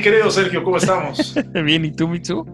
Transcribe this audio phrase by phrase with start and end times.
[0.00, 0.64] mi querido Sergio?
[0.64, 1.34] ¿Cómo estamos?
[1.64, 2.46] Bien, ¿y tú, Mitsu?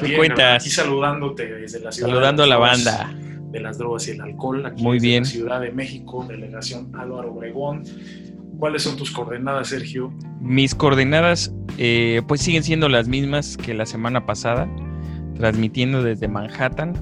[0.00, 0.62] ¿Qué Bien, cuentas?
[0.62, 2.08] Aquí saludándote desde la ciudad.
[2.08, 3.14] Saludando a la banda.
[3.50, 4.64] De las drogas y el alcohol.
[4.64, 5.22] Aquí Muy desde bien.
[5.24, 7.84] La ciudad de México, delegación Álvaro Obregón.
[8.58, 10.14] ¿Cuáles son tus coordenadas, Sergio?
[10.40, 14.66] Mis coordenadas, eh, pues siguen siendo las mismas que la semana pasada,
[15.36, 16.94] transmitiendo desde Manhattan,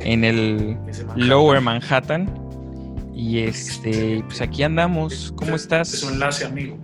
[0.00, 1.28] en el Manhattan.
[1.28, 2.38] Lower Manhattan.
[3.14, 5.32] Y este, pues aquí andamos.
[5.36, 5.88] ¿Cómo Es estás?
[5.88, 6.78] su enlace, amigo.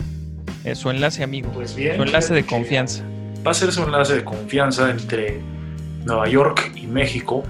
[0.68, 1.50] Eh, su enlace, amigo.
[1.52, 1.97] Pues bien.
[1.97, 3.02] Su enlace de confianza.
[3.47, 5.41] Va a ser su enlace de confianza entre
[6.05, 7.42] Nueva York y México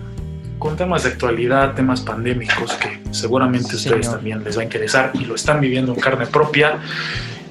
[0.58, 4.16] con temas de actualidad, temas pandémicos que seguramente a Sí, ustedes señor.
[4.19, 6.78] también les va a interesar y lo están viviendo en carne propia.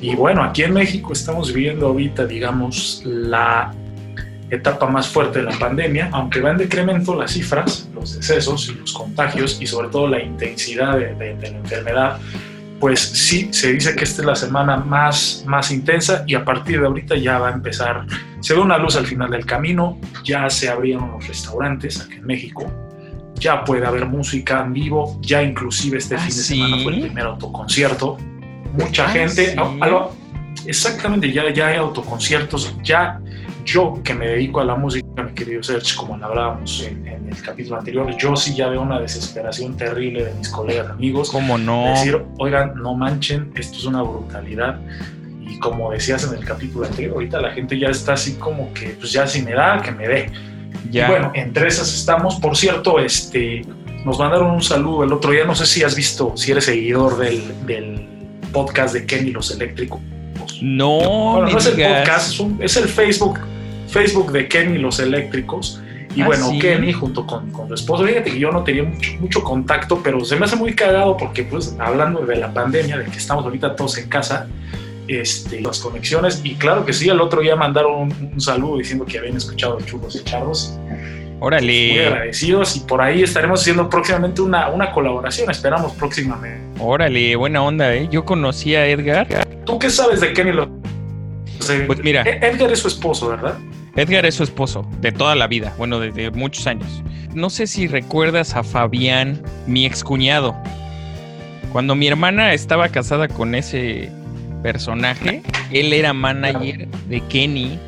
[0.01, 3.73] Y bueno, aquí en México estamos viviendo ahorita, digamos, la
[4.49, 8.75] etapa más fuerte de la pandemia, aunque va en decremento las cifras, los decesos y
[8.75, 12.19] los contagios y sobre todo la intensidad de, de- de la enfermedad,
[12.79, 16.79] pues sí, se dice que esta es la semana más, más intensa y a partir
[16.79, 18.05] de ahorita ya va a empezar,
[18.39, 22.25] se ve una luz al final del camino, ya se abrieron los restaurantes aquí en
[22.25, 22.71] México,
[23.35, 26.55] ya puede haber música en vivo, ya inclusive este Ah, fin de ¿sí?
[26.55, 28.17] semana fue el primer autoconcierto,
[28.73, 29.57] mucha Ah, gente, ¿sí?
[29.57, 30.11] a- a lo-
[30.65, 33.19] exactamente, ya, ya hay autoconciertos, ya
[33.67, 37.41] yo que me dedico a la música, mi querido Serge, como hablábamos en, en el
[37.41, 41.29] capítulo anterior, yo sí ya veo una desesperación terrible de mis colegas amigos.
[41.31, 41.85] ¿Cómo no?
[41.89, 44.79] Decir, oigan, no manchen, esto es una brutalidad.
[45.45, 48.89] Y como decías en el capítulo anterior, ahorita la gente ya está así como que,
[48.99, 50.31] pues ya si me da, que me dé.
[50.89, 51.07] Ya.
[51.07, 52.35] Y bueno, entre esas estamos.
[52.35, 53.63] Por cierto, este,
[54.05, 55.43] nos mandaron un saludo el otro día.
[55.45, 58.07] No sé si has visto, si eres seguidor del, del
[58.53, 59.99] podcast de Kenny Los Eléctricos.
[60.61, 63.39] no, Bueno, no es el podcast, es, un- es el Facebook,
[63.87, 65.81] Facebook de Kenny Los Eléctricos.
[66.15, 66.59] Y Ah, bueno, ¿sí?
[66.59, 70.23] Kenny junto con, con su esposo, fíjate que yo no tenía mucho, mucho contacto, pero
[70.25, 73.75] se me hace muy cagado porque pues hablando de la pandemia, de que estamos ahorita
[73.75, 74.47] todos en casa,
[75.07, 79.05] este, las conexiones, y claro que sí, el otro día mandaron un, un saludo diciendo
[79.05, 84.41] que habían escuchado Churros y Charros, muy Órale, agradecidos, y por ahí estaremos haciendo próximamente
[84.41, 86.59] una, una colaboración, esperamos próximamente.
[86.79, 88.07] órale, buena onda, ¿eh?
[88.11, 89.27] Yo conocí a Edgar.
[89.65, 90.51] ¿Tú qué sabes de Kenny
[91.87, 92.23] Pues mira.
[92.23, 93.57] E- Edgar es su esposo, ¿verdad?
[93.95, 96.87] Edgar es su esposo de toda la vida, bueno, desde muchos años.
[97.33, 100.55] No sé si recuerdas a Fabián, mi excuñado.
[101.71, 104.09] Cuando mi hermana estaba casada con ese
[104.63, 105.41] personaje,
[105.71, 107.79] él era manager de Kenny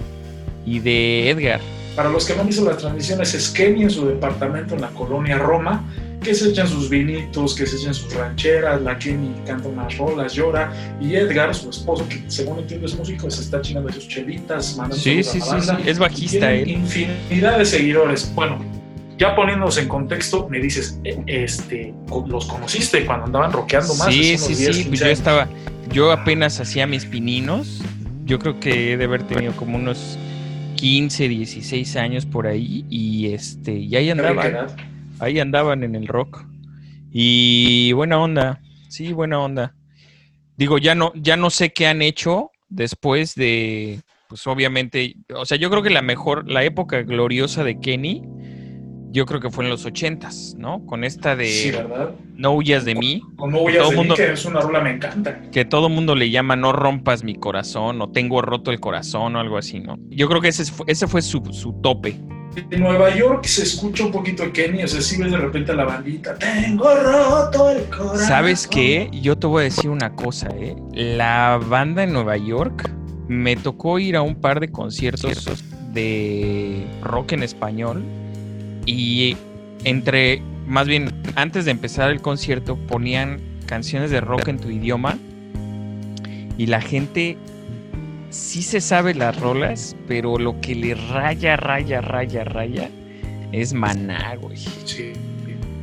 [0.65, 1.59] y de Edgar.
[1.95, 4.89] Para los que no han visto las transmisiones, es Kenny en su departamento en la
[4.89, 5.83] colonia Roma,
[6.21, 10.33] que se echan sus vinitos, que se echan sus rancheras, la Kenny canta unas rolas,
[10.33, 14.75] llora, y Edgar, su esposo, que según entiendo es músico, se está chingando sus chelitas,
[14.75, 16.69] mandando Sí, sí, la sí, es bajista él.
[16.69, 18.31] infinidad de seguidores.
[18.35, 18.59] Bueno,
[19.17, 21.93] ya poniéndonos en contexto, me dices, eh, este,
[22.27, 24.13] los conociste cuando andaban rockeando más.
[24.13, 25.47] Sí, sí, unos 10, sí, 15 yo estaba,
[25.91, 27.81] yo apenas hacía mis pininos.
[28.25, 30.17] Yo creo que he de haber tenido como unos
[30.75, 34.75] 15, 16 años por ahí y este, y ahí edad.
[35.19, 36.45] Ahí andaban en el rock.
[37.11, 38.61] Y buena onda.
[38.89, 39.75] Sí, buena onda.
[40.57, 45.57] Digo, ya no, ya no sé qué han hecho después de, pues obviamente, o sea,
[45.57, 48.23] yo creo que la mejor, la época gloriosa de Kenny,
[49.11, 50.85] yo creo que fue en los ochentas, ¿no?
[50.85, 52.11] Con esta de Sí, ¿verdad?
[52.35, 54.81] No huyas de mí, Con No huyas todo de mundo- mí, que es una rola
[54.81, 55.41] me encanta.
[55.51, 59.39] que todo mundo le llama No rompas mi corazón o Tengo roto el corazón o
[59.39, 59.97] algo así, ¿no?
[60.09, 62.15] Yo creo que ese fue, ese fue su, su tope.
[62.71, 65.71] En Nueva York se escucha un poquito de Kenny, o sea, si ves de repente
[65.71, 68.17] a la bandita, tengo roto el corazón.
[68.27, 69.09] ¿Sabes qué?
[69.21, 70.75] Yo te voy a decir una cosa, ¿eh?
[70.93, 72.91] La banda en Nueva York
[73.27, 75.45] me tocó ir a un par de conciertos
[75.93, 78.03] de rock en español
[78.89, 79.37] y
[79.83, 85.17] entre, más bien, antes de empezar el concierto ponían canciones de rock en tu idioma
[86.57, 87.37] y la gente
[88.29, 92.89] sí se sabe las rolas, pero lo que le raya, raya, raya, raya
[93.51, 94.57] es maná, güey.
[94.57, 95.13] Sí.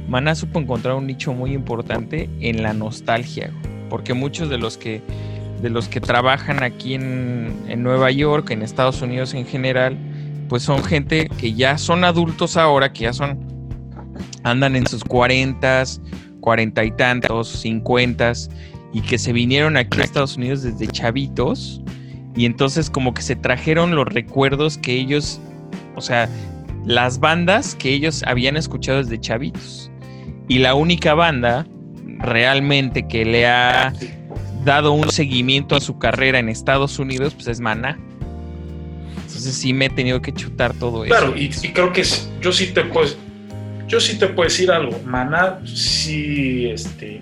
[0.08, 4.76] Maná supo encontrar un nicho muy importante en la nostalgia, güey, porque muchos de los
[4.76, 5.02] que
[5.62, 9.96] de los que trabajan aquí en, en Nueva York, en Estados Unidos en general,
[10.48, 13.38] pues son gente que ya son adultos ahora, que ya son
[14.44, 16.00] andan en sus cuarentas,
[16.40, 18.48] cuarenta y tantos, cincuentas,
[18.93, 21.82] y que se vinieron aquí a Estados Unidos desde chavitos,
[22.37, 25.40] y entonces como que se trajeron los recuerdos que ellos,
[25.96, 26.28] o sea,
[26.84, 29.90] las bandas que ellos habían escuchado desde chavitos.
[30.49, 31.66] Y la única banda
[32.20, 33.92] realmente que le ha
[34.64, 37.99] dado un seguimiento a su carrera en Estados Unidos, pues es Maná.
[39.46, 41.14] Entonces sí me he tenido que chutar todo eso.
[41.14, 42.02] Claro, y, creo que
[42.40, 43.14] yo sí te puedo,
[43.87, 44.98] yo sí te puedo decir algo.
[45.04, 47.20] Maná sí, este,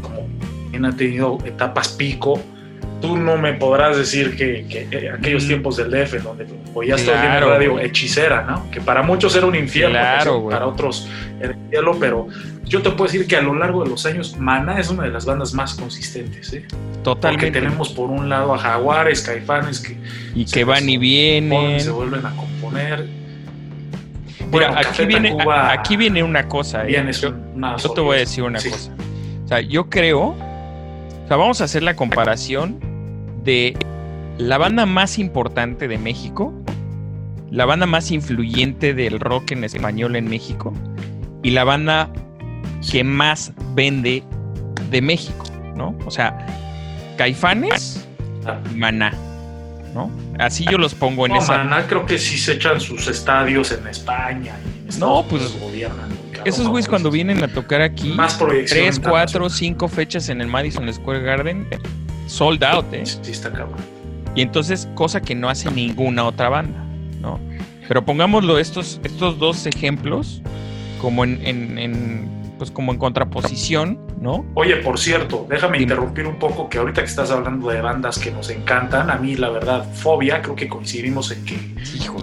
[0.00, 0.26] como
[0.70, 2.40] bien ha tenido etapas pico,
[3.02, 7.20] tú no me podrás decir que, que aquellos tiempos del DF, donde oías todo el
[7.20, 8.70] radio hechicera, ¿no?
[8.70, 11.08] Que para muchos era un infierno, claro, para otros
[11.40, 12.28] era el cielo, pero
[12.64, 15.10] yo te puedo decir que a lo largo de los años, Maná es una de
[15.10, 16.64] las bandas más consistentes, ¿eh?
[17.02, 17.46] Totalmente.
[17.46, 19.98] Porque tenemos por un lado a Jaguares, Caifanes, que...
[20.34, 21.80] Y que van y vienen.
[21.80, 23.08] Se vuelven a componer.
[24.50, 26.86] Mira, aquí, viene, aquí viene una cosa.
[26.86, 27.04] ¿eh?
[27.20, 27.34] yo,
[27.76, 28.92] yo te voy a decir una cosa.
[29.44, 30.20] O sea, yo creo...
[30.20, 32.91] O sea, vamos a hacer la comparación
[33.44, 33.76] de
[34.38, 36.52] la banda más importante de México,
[37.50, 40.72] la banda más influyente del rock en español en México
[41.42, 42.10] y la banda
[42.90, 44.22] que más vende
[44.90, 45.44] de México,
[45.76, 45.96] ¿no?
[46.06, 46.46] O sea,
[47.16, 48.06] Caifanes
[48.74, 49.12] Maná,
[49.94, 50.10] ¿no?
[50.38, 51.58] Así yo los pongo en no, esa.
[51.58, 54.56] Maná creo que sí se echan sus estadios en España.
[54.90, 55.56] Y no, pues
[56.44, 60.92] Esos güeyes cuando vienen a tocar aquí, más tres, cuatro, cinco fechas en el Madison
[60.92, 61.66] Square Garden,
[62.32, 63.04] sold out, ¿eh?
[63.04, 63.78] Sí, está cabrón.
[64.34, 66.82] Y entonces, cosa que no hace ninguna otra banda,
[67.20, 67.38] ¿no?
[67.86, 70.40] Pero pongámoslo estos, estos dos ejemplos
[71.00, 71.46] como en,
[71.78, 74.46] en, pues como en contraposición, ¿no?
[74.54, 78.30] Oye, por cierto, déjame interrumpir un poco que ahorita que estás hablando de bandas que
[78.30, 81.58] nos encantan, a mí la verdad, Fobia, creo que coincidimos en que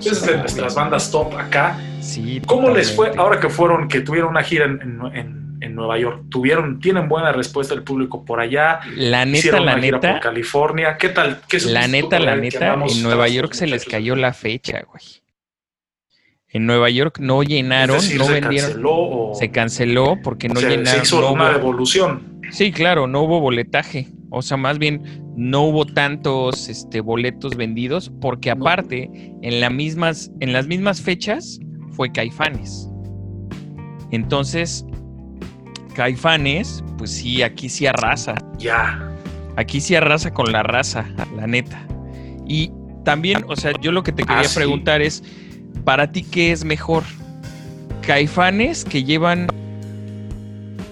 [0.09, 1.77] es de nuestras bandas top acá.
[1.99, 2.41] Sí.
[2.47, 5.38] ¿Cómo les fue ahora que fueron, que tuvieron una gira en en
[5.75, 6.23] Nueva York.
[6.29, 8.79] Tuvieron, tienen buena respuesta del público por allá.
[8.95, 10.13] La neta, la neta.
[10.13, 10.97] Por California.
[10.97, 11.41] ¿Qué tal?
[11.47, 15.03] ¿Qué la neta, la neta, en Nueva York se les cayó la fecha, güey.
[16.51, 18.71] En Nueva York no llenaron, no se vendieron.
[18.71, 20.87] Canceló Se canceló porque no llenaron.
[20.87, 22.39] Se hizo una devolución.
[22.51, 24.07] Sí, claro, no hubo boletaje.
[24.31, 25.03] O sea, más bien
[25.35, 29.09] no hubo tantos este, boletos vendidos porque aparte
[29.41, 31.59] en, la mismas, en las mismas fechas
[31.91, 32.89] fue Caifanes.
[34.11, 34.85] Entonces,
[35.93, 38.35] Caifanes, pues sí, aquí sí arrasa.
[38.57, 38.99] Ya.
[39.55, 41.05] Aquí sí arrasa con la raza,
[41.35, 41.85] la neta.
[42.47, 42.71] Y
[43.03, 45.23] también, o sea, yo lo que te quería ah, preguntar es,
[45.83, 47.03] ¿para ti qué es mejor?
[48.01, 49.47] Caifanes que llevan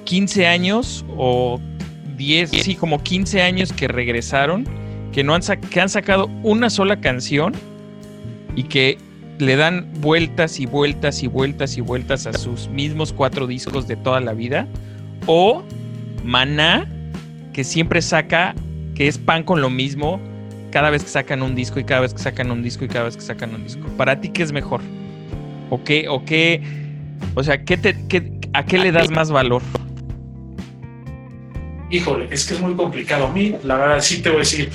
[0.05, 1.59] 15 años o
[2.15, 4.65] 10, sí, como 15 años que regresaron,
[5.11, 7.53] que, no han, que han sacado una sola canción
[8.55, 8.97] y que
[9.39, 13.95] le dan vueltas y vueltas y vueltas y vueltas a sus mismos cuatro discos de
[13.95, 14.67] toda la vida
[15.25, 15.63] o
[16.23, 16.87] Maná,
[17.53, 18.53] que siempre saca,
[18.95, 20.19] que es pan con lo mismo,
[20.71, 23.05] cada vez que sacan un disco y cada vez que sacan un disco y cada
[23.05, 23.87] vez que sacan un disco.
[23.97, 24.81] ¿Para ti qué es mejor?
[25.69, 26.61] ¿O qué, o qué,
[27.35, 27.95] o sea, ¿qué te,
[28.53, 29.61] a qué le das más valor?
[31.89, 33.27] Híjole, es que es muy complicado.
[33.27, 34.69] A mí, la verdad, sí te voy a decir,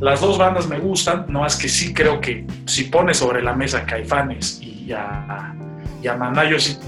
[0.00, 3.54] las dos bandas me gustan, no es que sí creo que si pones sobre la
[3.54, 5.54] mesa Caifanes y a,
[6.02, 6.78] y a Maná, yo sí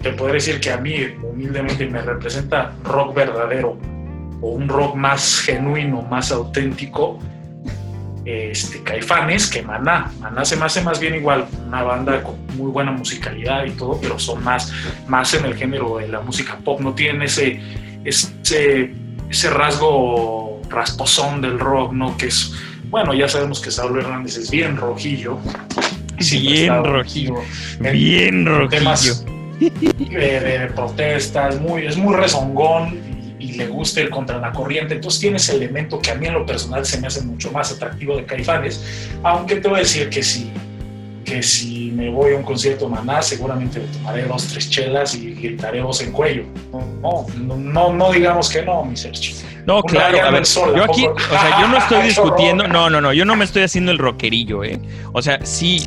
[0.00, 3.76] te podría decir que a mí humildemente me representa rock verdadero
[4.40, 7.18] o un rock más genuino, más auténtico,
[8.24, 10.12] este, Caifanes que Maná.
[10.20, 13.98] Maná se me hace más bien igual, una banda con muy buena musicalidad y todo,
[14.00, 14.72] pero son más,
[15.08, 17.60] más en el género de la música pop, no tienen ese,
[18.04, 18.94] ese,
[19.28, 22.16] ese rasgo rasposón del rock, ¿no?
[22.16, 22.52] Que es,
[22.84, 25.38] bueno, ya sabemos que Saulo Hernández es bien rojillo.
[26.18, 27.36] Bien rojillo,
[27.80, 29.14] bien rojillo
[29.60, 32.98] de, protestas, muy, es muy rezongón
[33.38, 34.94] y, le gusta ir contra la corriente.
[34.94, 37.72] Entonces tiene ese elemento que a mí en lo personal se me hace mucho más
[37.72, 40.50] atractivo de Caifanes, aunque te voy a decir que si,
[41.30, 45.80] que si me voy a un concierto Maná, seguramente tomaré dos, tres chelas y gritaré
[45.80, 46.42] voz en cuello.
[47.00, 49.36] No, no, no, digamos que no, mi Sergio.
[49.64, 53.12] No, claro, a ver, yo aquí, o sea, yo no estoy discutiendo, no, no, no,
[53.12, 54.80] yo no me estoy haciendo el rockerillo, ¿eh?
[55.12, 55.86] O sea, sí,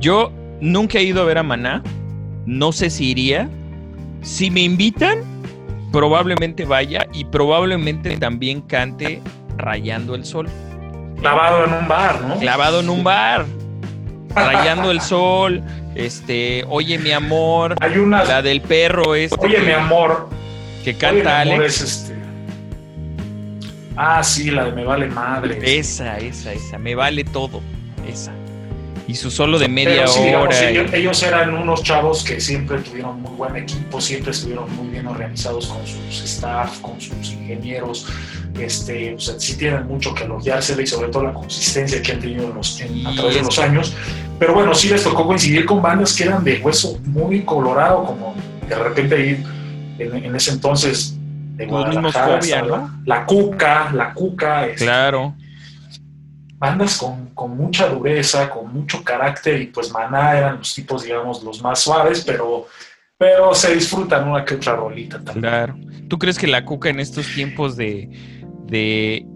[0.00, 1.82] yo nunca he ido a ver a Maná,
[2.46, 3.48] no sé si iría.
[4.22, 5.18] Si me invitan,
[5.92, 9.20] probablemente vaya y probablemente también cante
[9.56, 10.48] Rayando el Sol.
[11.20, 12.38] Clavado en un bar, ¿no?
[12.38, 13.46] Clavado en un bar.
[14.34, 15.62] Rayando el Sol.
[15.94, 17.76] Este, Oye mi amor.
[17.80, 18.24] Hay una.
[18.24, 19.36] La del perro este.
[19.40, 20.28] Oye mi amor.
[20.84, 21.80] Que canta Alex.
[21.80, 22.22] este...
[23.96, 25.58] Ah, sí, la de Me Vale Madre.
[25.78, 26.78] Esa, esa, esa.
[26.78, 27.60] Me vale todo.
[28.08, 28.32] Esa
[29.12, 30.70] y su solo de media hora.
[30.70, 35.66] ellos, eran unos chavos que siempre tuvieron muy buen equipo, siempre estuvieron muy bien organizados
[35.66, 38.06] con sus staff, con sus ingenieros.
[38.58, 42.20] Este, o sea, sí tienen mucho que elogiársele y sobre todo la consistencia que han
[42.20, 43.94] tenido a través de los años.
[44.38, 48.34] Pero bueno, sí les tocó coincidir con bandas que eran de hueso muy colorado, como
[48.66, 49.44] de repente ahí
[49.98, 51.18] en, ese entonces
[51.56, 52.64] de Los mismos Fobia.
[53.04, 55.34] La Cuca, La Cuca, este, Claro.
[56.62, 61.42] Bandas con, con mucha dureza, con mucho carácter y pues Maná eran los tipos, digamos,
[61.42, 62.68] los más suaves, pero,
[63.18, 65.40] pero se disfrutan una que otra rolita también.
[65.40, 65.76] Claro.
[66.06, 68.08] ¿Tú crees que la cuca en estos tiempos de,
[68.66, 69.26] de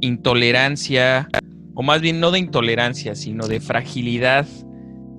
[0.00, 1.28] intolerancia,
[1.74, 4.48] o más bien no de intolerancia, sino de fragilidad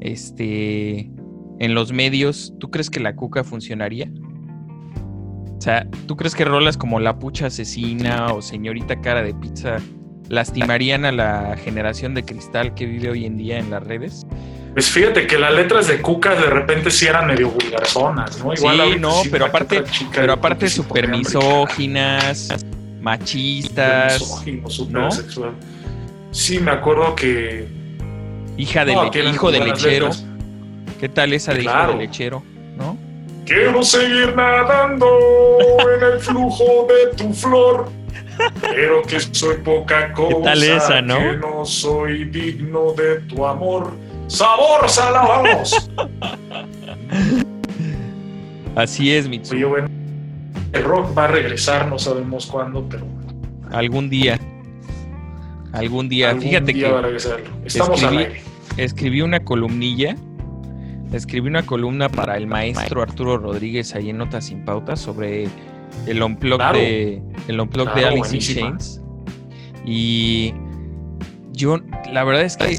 [0.01, 1.09] este,
[1.59, 4.11] en los medios, ¿tú crees que la cuca funcionaría?
[5.57, 9.77] O sea, ¿tú crees que rolas como La Pucha Asesina o Señorita Cara de Pizza
[10.29, 14.25] lastimarían a la generación de cristal que vive hoy en día en las redes?
[14.73, 18.55] Pues fíjate que las letras de Cuca de repente sí eran medio vulgarzonas, ¿no?
[18.55, 22.65] Sí, ahorita no, sí, pero aparte, pero aparte sí super podrían misóginas,
[22.99, 25.11] machistas, Misógino, súper ¿no?
[25.11, 25.51] sexual.
[26.31, 27.67] Sí, me acuerdo que...
[28.57, 30.07] hija de no, le- hijo de lechero.
[30.07, 30.25] letras.
[30.99, 32.43] ¿Qué tal esa de hijo de lechero?
[32.75, 32.97] ¿No?
[33.45, 35.05] Quiero seguir nadando
[35.97, 37.89] en el flujo de tu flor,
[38.61, 41.17] pero que soy poca cosa, tal esa, no?
[41.17, 43.93] que no soy digno de tu amor.
[44.27, 45.89] ¡Sabor, salamos!
[48.75, 49.55] Así es, Mitsu.
[49.55, 49.87] Oye, bueno,
[50.71, 53.05] el rock va a regresar, no sabemos cuándo, pero
[53.71, 54.39] Algún día.
[55.73, 56.29] Algún día.
[56.29, 57.39] algún Fíjate día que va a regresar.
[57.65, 58.41] Estamos al escribí- aire.
[58.77, 60.15] escribí una columnilla.
[61.11, 65.47] Escribí una columna para el maestro Arturo Rodríguez ahí en Notas sin Pautas sobre
[66.07, 66.77] el unplug Claro.
[66.77, 68.67] de el unplug de Claro, Alice in buenísima.
[68.69, 69.01] Chains.
[69.85, 70.53] Y
[71.53, 71.79] yo,
[72.11, 72.77] la verdad es que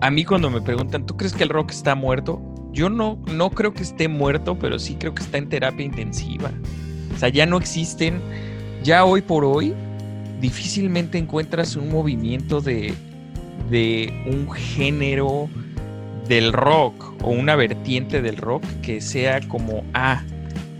[0.00, 2.40] a mí cuando me preguntan, ¿tú crees que el rock está muerto?
[2.72, 6.50] Yo no, no creo que esté muerto, pero sí creo que está en terapia intensiva.
[7.14, 8.20] O sea, ya no existen,
[8.82, 9.72] ya hoy por hoy,
[10.40, 12.92] difícilmente encuentras un movimiento de,
[13.70, 15.48] de un género
[16.28, 20.22] del rock o una vertiente del rock que sea como, ah,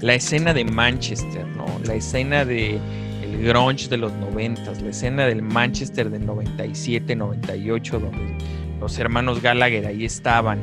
[0.01, 1.67] la escena de Manchester, ¿no?
[1.87, 2.79] La escena de
[3.23, 8.37] el grunge de los noventas, la escena del Manchester del 97, 98, donde
[8.81, 10.61] los hermanos Gallagher ahí estaban,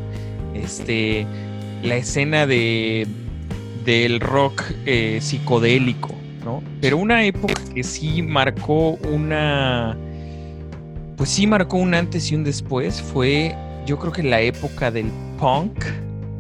[0.54, 1.26] este,
[1.84, 3.08] la escena de
[3.86, 6.14] del rock eh, psicodélico,
[6.46, 6.62] ¿no?
[6.80, 9.98] Pero una época que sí marcó una,
[11.18, 15.08] pues sí marcó un antes y un después fue, yo creo que la época del
[15.40, 15.84] punk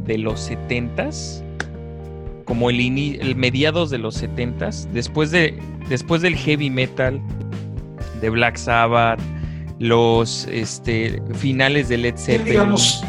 [0.05, 1.43] de los 70s,
[2.45, 5.57] como el, mediados de los 70s, después, de,
[5.89, 7.21] después del heavy metal,
[8.21, 9.19] de Black Sabbath,
[9.79, 12.45] los este, finales de Led ¿Quién, Zeppelin.
[12.51, 13.03] digamos,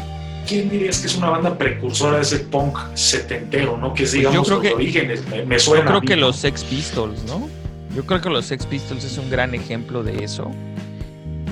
[0.47, 3.93] ¿Quién dirías que es una banda precursora de ese punk setentero, ¿no?
[3.93, 5.27] Que es, Pues yo digamos, creo los que- orígenes.
[5.29, 5.83] Me, me suena.
[5.85, 7.47] Yo creo que los Sex Pistols, ¿no?
[7.95, 10.49] Yo creo que los Sex Pistols es un gran ejemplo de eso.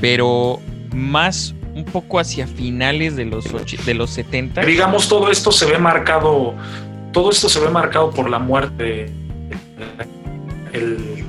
[0.02, 0.60] Pero
[0.94, 3.46] más un poco hacia finales de los,
[3.86, 4.62] de los 70.
[4.66, 6.56] Digamos, todo esto se ve marcado.
[7.12, 9.12] Todo esto se ve marcado por la muerte.
[10.74, 11.26] El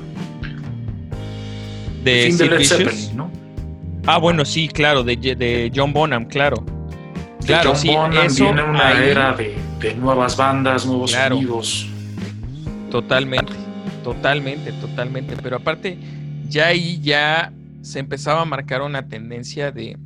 [2.03, 2.63] de fin de Led.
[2.65, 3.31] Zeppelin, ¿no?
[4.05, 6.57] Ah, bueno, sí, claro, de, de John Bonham, claro.
[7.41, 11.11] De Claro, John sí, Bonham eso viene una ahí- era de, de nuevas bandas, nuevos
[11.11, 11.35] Claro.
[11.35, 11.87] sonidos.
[12.89, 13.53] Totalmente,
[14.03, 15.35] totalmente, totalmente.
[15.41, 15.97] Pero aparte,
[16.47, 19.97] ya ahí ya se empezaba a marcar una tendencia de,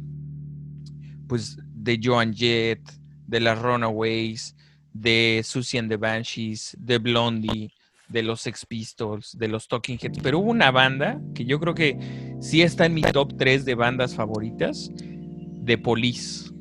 [1.27, 2.81] pues, de Joan Jett,
[3.27, 4.55] de las Runaways,
[5.01, 7.71] de Susie and the Banshees, de Blondie,
[8.09, 10.19] de los Sex Pistols, de los Talking Heads.
[10.21, 11.97] Pero hubo una banda que yo creo que
[12.39, 16.51] sí está en mi top 3 de bandas favoritas, de Police.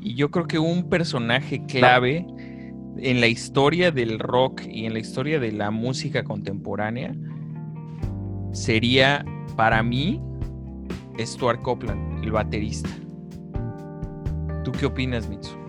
[0.00, 2.26] Y yo creo que un personaje clave
[2.98, 7.14] en la historia del rock y en la historia de la música contemporánea
[8.52, 9.24] sería
[9.56, 10.20] para mí
[11.18, 12.90] Stuart Copeland, el baterista.
[14.64, 15.62] ¿Tú qué opinas, Mitsu?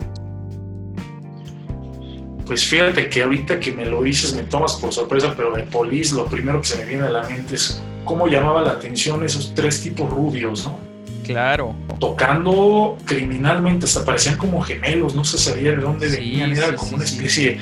[2.46, 6.14] Pues fíjate que ahorita que me lo dices me tomas por sorpresa, pero de Police
[6.14, 9.54] lo primero que se me viene a la mente es cómo llamaba la atención esos
[9.56, 10.78] tres tipos rubios, ¿no?
[11.24, 16.68] Claro, Tocando criminalmente, hasta parecían como gemelos, no se sabía de dónde Sí, venían, era
[16.68, 17.60] sí, como sí, una especie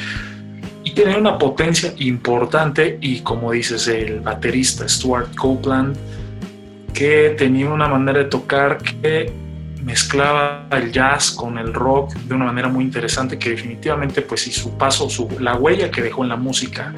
[0.84, 5.96] Y tenía una potencia importante y como dices, el baterista Stuart Copeland,
[6.92, 9.32] que tenía una manera de tocar que
[9.84, 14.52] mezclaba el jazz con el rock de una manera muy interesante que definitivamente pues y
[14.52, 16.94] su paso, su, la huella que dejó en la música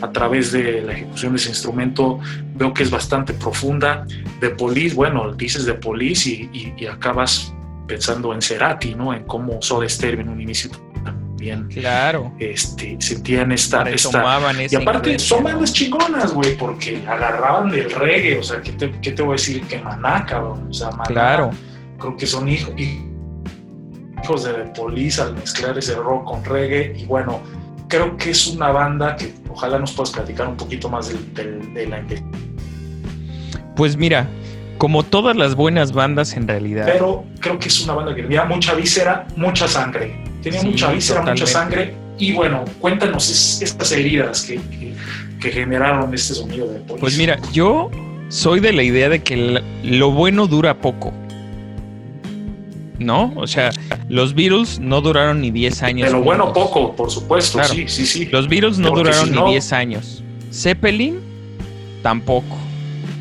[0.00, 2.18] a través de la ejecución de ese instrumento
[2.54, 4.06] veo que es bastante profunda.
[4.40, 7.52] De Police, bueno, dices de Police y, y- y acabas
[7.86, 9.12] pensando en Cerati, ¿no?
[9.12, 10.70] En cómo Soda Stereo en un inicio
[11.04, 12.32] también claro.
[12.38, 13.82] este, sentían esta...
[13.90, 14.22] esta
[14.70, 19.12] y aparte son bandas chingonas, güey, porque agarraban del reggae, o sea, ¿qué te, qué
[19.12, 19.62] te voy a decir?
[19.66, 21.50] Que Maná, cabrón, o sea, Maná, Claro,
[22.00, 27.04] creo que son hijos, hijos de The Police al mezclar ese rock con reggae y
[27.04, 27.40] bueno,
[27.90, 32.02] creo que es una banda que ojalá nos puedas platicar un poquito más de, la
[33.76, 34.28] Pues mira,
[34.78, 36.86] como todas las buenas bandas en realidad.
[36.90, 40.24] Pero creo que es una banda que tenía mucha víscera, mucha sangre.
[40.42, 41.94] Tenía mucha víscera, mucha sangre.
[42.16, 44.60] Y bueno, cuéntanos estas heridas que,
[45.40, 47.00] que, generaron este sonido de Police.
[47.00, 47.90] Pues mira, yo
[48.28, 51.12] soy de la idea de que lo bueno dura poco.
[53.00, 53.32] ¿No?
[53.36, 53.70] O sea,
[54.08, 56.08] los Beatles no duraron ni 10 años.
[56.08, 58.26] Pero bueno, poco, por supuesto, sí, sí, sí.
[58.26, 60.22] Los Beatles no duraron ni 10 años.
[60.52, 61.18] Zeppelin,
[62.02, 62.56] tampoco,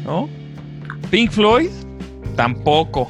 [0.06, 0.30] ¿no?
[1.10, 1.70] Pink Floyd,
[2.36, 3.10] tampoco.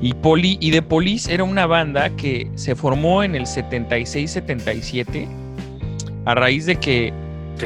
[0.00, 5.28] Y, Poli, y The Police era una banda que se formó en el 76-77
[6.24, 7.12] a raíz de que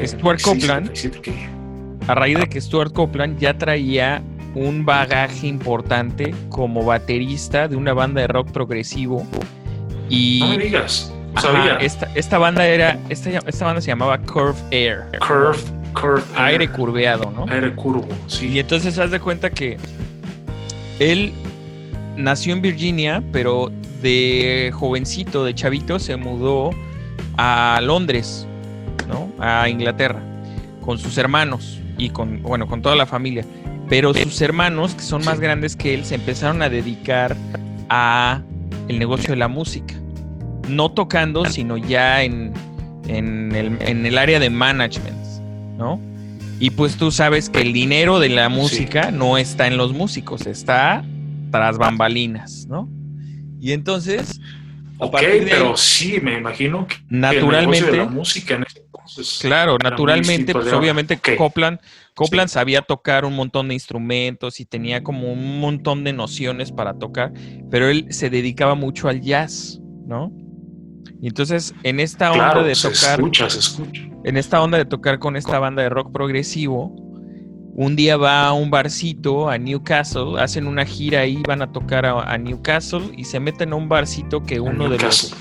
[0.03, 0.91] Stuart Copeland,
[2.07, 4.23] a raíz de que Stuart Copeland ya traía
[4.55, 9.25] un bagaje importante como baterista de una banda de rock progresivo.
[10.09, 11.77] Y, no me digas, sabía.
[11.77, 15.05] esta, banda era, esta, esta banda se llamaba Curve Air.
[15.19, 15.57] Curve,
[15.93, 17.45] curve Aire curveado, ¿no?
[17.51, 18.49] Aire curvo, sí.
[18.49, 19.77] Y entonces haz de cuenta que
[20.99, 21.33] él
[22.15, 26.71] nació en Virginia, pero de jovencito, de chavito, se mudó
[27.37, 28.45] a Londres,
[29.07, 29.31] ¿no?
[29.39, 30.21] A Inglaterra,
[30.81, 33.45] con sus hermanos y con, bueno, con toda la familia.
[33.89, 37.35] Pero sus hermanos, que son más grandes que él, se empezaron a dedicar
[37.89, 38.41] a
[38.87, 39.95] el negocio de la música.
[40.67, 42.53] No tocando, sino ya en,
[43.07, 45.17] en, el, en el área de management,
[45.77, 45.99] ¿no?
[46.59, 50.47] Y pues tú sabes que el dinero de la música no está en los músicos,
[50.47, 51.03] está
[51.51, 52.89] tras bambalinas, ¿no?
[53.59, 54.39] Y entonces...
[54.97, 58.82] Ok, pero sí, me imagino que naturalmente, el de la música en ese
[59.41, 61.79] Claro, naturalmente, pues obviamente Copland
[62.15, 66.93] Copland sabía tocar un montón de instrumentos y tenía como un montón de nociones para
[66.93, 67.33] tocar,
[67.71, 70.31] pero él se dedicaba mucho al jazz, ¿no?
[71.21, 73.19] Y entonces en esta onda de tocar,
[74.25, 76.93] en esta onda de tocar con esta banda de rock progresivo,
[77.75, 82.05] un día va a un barcito a Newcastle, hacen una gira ahí, van a tocar
[82.05, 85.35] a, Newcastle y se meten a un barcito que uno de los,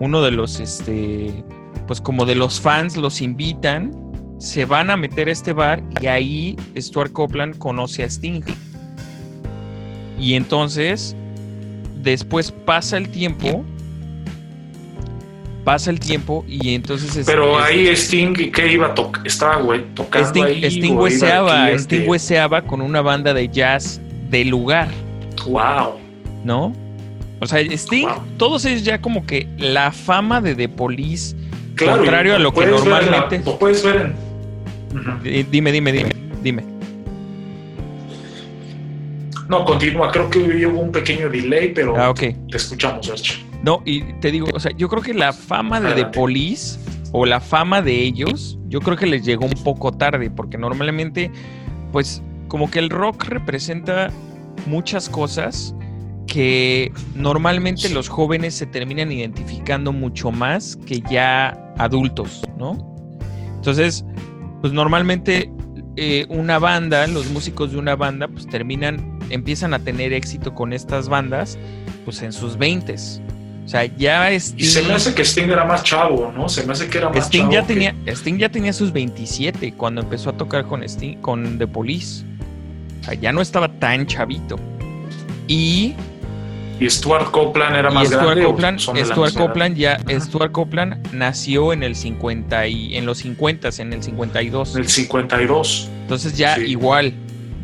[0.00, 1.44] uno de los, este,
[1.90, 3.90] pues como de los fans los invitan
[4.38, 8.42] se van a meter a este bar y ahí Stuart Copeland conoce a Sting.
[10.16, 11.16] Y entonces,
[12.00, 13.64] después pasa el tiempo,
[15.64, 17.26] pasa el tiempo y entonces...
[17.26, 19.26] Pero ahí Sting, ¿qué iba a tocar?
[19.26, 24.00] Estaba güey, tocando Sting, ahí, Sting, hueseaba, Sting hueseaba con una banda de jazz
[24.30, 24.86] de lugar.
[25.44, 25.98] Wow.
[26.44, 26.72] ¿No?
[27.40, 31.34] O sea, Sting, todos ellos ya como que la fama de The Police,
[31.86, 33.42] contrario a lo que normalmente...
[33.44, 34.12] lo puedes ver
[35.22, 36.10] Dime, dime, dime,
[36.42, 36.64] dime.
[39.48, 40.10] No, continúa.
[40.10, 43.44] Creo que hubo un pequeño delay, pero ah, te escuchamos, Arch.
[43.62, 46.78] No, y te digo, o sea, yo creo que la fama de The Police
[47.12, 51.30] o la fama de ellos, yo creo que les llegó un poco tarde, porque normalmente,
[51.92, 54.10] pues, como que el rock representa
[54.66, 55.74] muchas cosas
[56.30, 62.78] que normalmente los jóvenes se terminan identificando mucho más que ya adultos, ¿no?
[63.56, 64.04] Entonces,
[64.60, 65.50] pues normalmente
[65.96, 70.72] eh, una banda, los músicos de una banda, pues terminan, empiezan a tener éxito con
[70.72, 71.58] estas bandas,
[72.04, 72.94] pues en sus 20
[73.64, 76.48] o sea, ya Sting, Y se me hace que Sting era más chavo, ¿no?
[76.48, 77.52] Se me hace que era más Sting chavo.
[77.52, 81.66] Ya tenía, Sting ya tenía sus 27 cuando empezó a tocar con, Sting, con The
[81.66, 82.24] Police.
[83.00, 84.56] O sea, ya no estaba tan chavito.
[85.48, 85.94] Y
[86.80, 88.44] y Stuart Copeland era más Stuart grande.
[88.44, 93.92] Copeland, Stuart Copeland ya, Stuart Copeland nació en el 50 y en los 50, en
[93.92, 94.76] el 52.
[94.76, 95.90] En el 52.
[96.02, 97.12] Entonces ya igual,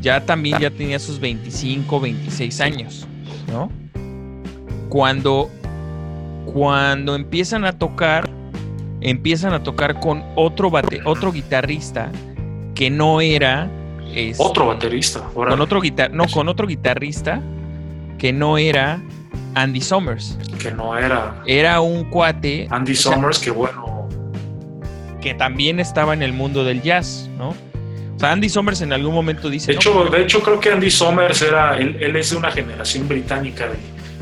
[0.02, 3.06] ya también ya tenía sus 25, 26 años,
[3.50, 3.70] ¿no?
[4.90, 5.50] Cuando
[6.44, 8.30] cuando empiezan a tocar,
[9.00, 12.12] empiezan a tocar con otro bate, otro guitarrista
[12.74, 13.70] que no era
[14.38, 17.42] otro baterista, con otro guitar, no, con otro guitarrista
[18.18, 19.00] que no era
[19.54, 20.38] Andy Summers.
[20.60, 21.42] Que no era.
[21.46, 22.66] Era un cuate.
[22.70, 24.08] Andy Summers, que bueno.
[25.20, 27.50] Que también estaba en el mundo del jazz, ¿no?
[27.50, 29.72] O sea, Andy Summers en algún momento dice.
[29.72, 31.76] De hecho, de hecho creo que Andy Summers era.
[31.78, 33.68] Él, es de una generación británica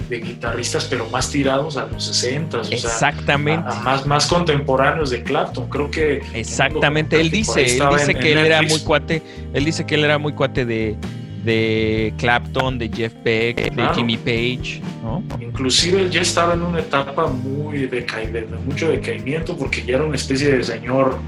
[0.08, 3.66] de, guitarristas, pero más tirados a los 60 Exactamente.
[3.82, 5.68] más, más contemporáneos de Clapton.
[5.68, 6.22] Creo que.
[6.32, 7.20] Exactamente.
[7.20, 9.22] Él dice, él dice que él era muy cuate.
[9.52, 10.96] Él dice que él era muy cuate de
[11.44, 15.22] de Clapton, de Jeff Beck, de Jimmy Page, ¿no?
[15.40, 20.04] Inclusive él ya estaba en una etapa muy de, de mucho decaimiento porque ya era
[20.04, 21.18] una especie de señor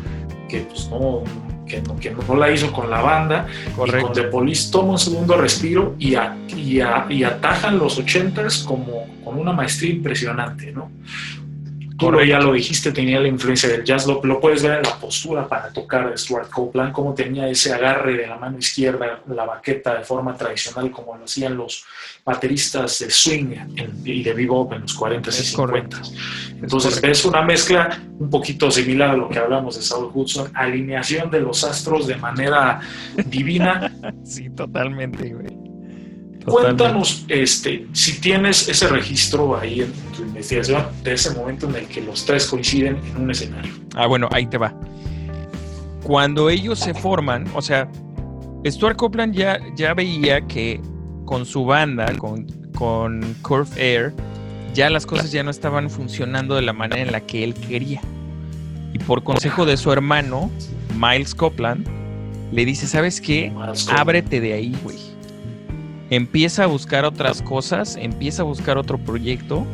[0.49, 1.25] que pues no,
[1.67, 3.47] que no, que no la hizo con la banda.
[3.75, 3.99] Correcto.
[3.99, 6.15] Y con The Police toma un segundo respiro y,
[6.57, 10.91] y, atajan los ochentas como con una maestría impresionante, ¿no?
[11.99, 15.49] Tú ya lo dijiste, tenía la influencia del jazz, lo, puedes ver en la postura
[15.49, 19.95] para tocar de Stuart Copeland, cómo tenía ese agarre de la mano izquierda, la baqueta
[19.95, 21.85] de forma tradicional, como lo hacían los
[22.25, 23.55] bateristas de swing
[24.05, 26.03] y de bebop en los 40 y 50.
[26.61, 31.31] Entonces es, una mezcla un poquito similar a lo que hablamos de Saul Hudson, alineación
[31.31, 32.81] de los astros de manera
[33.27, 33.93] divina.
[34.25, 35.66] sí, totalmente, güey.
[36.47, 41.89] Cuéntanos este, si tienes ese registro ahí en tu investigación de ese momento en el
[41.89, 43.73] que los tres coinciden en un escenario.
[43.95, 44.73] Ah, bueno, ahí te va.
[46.05, 47.91] Cuando ellos se forman, o sea,
[48.65, 50.81] Stuart Copeland ya, ya veía que
[51.25, 54.15] con su banda, con, con Curve Air,
[54.73, 58.01] ya las cosas ya no estaban funcionando de la manera en la que él quería.
[58.93, 60.49] Y por consejo de su hermano,
[60.95, 61.89] Miles Copeland,
[62.53, 63.53] le dice, ¿sabes qué?
[63.89, 65.16] Ábrete de ahí, güey
[66.11, 69.67] empieza a buscar otras cosas, empieza a buscar otro proyecto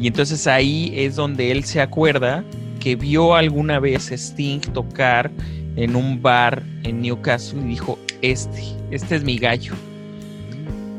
[0.00, 2.44] y entonces ahí es donde él se acuerda
[2.80, 5.30] que vio alguna vez Sting tocar
[5.76, 9.74] en un bar en Newcastle y dijo, este, este es mi gallo.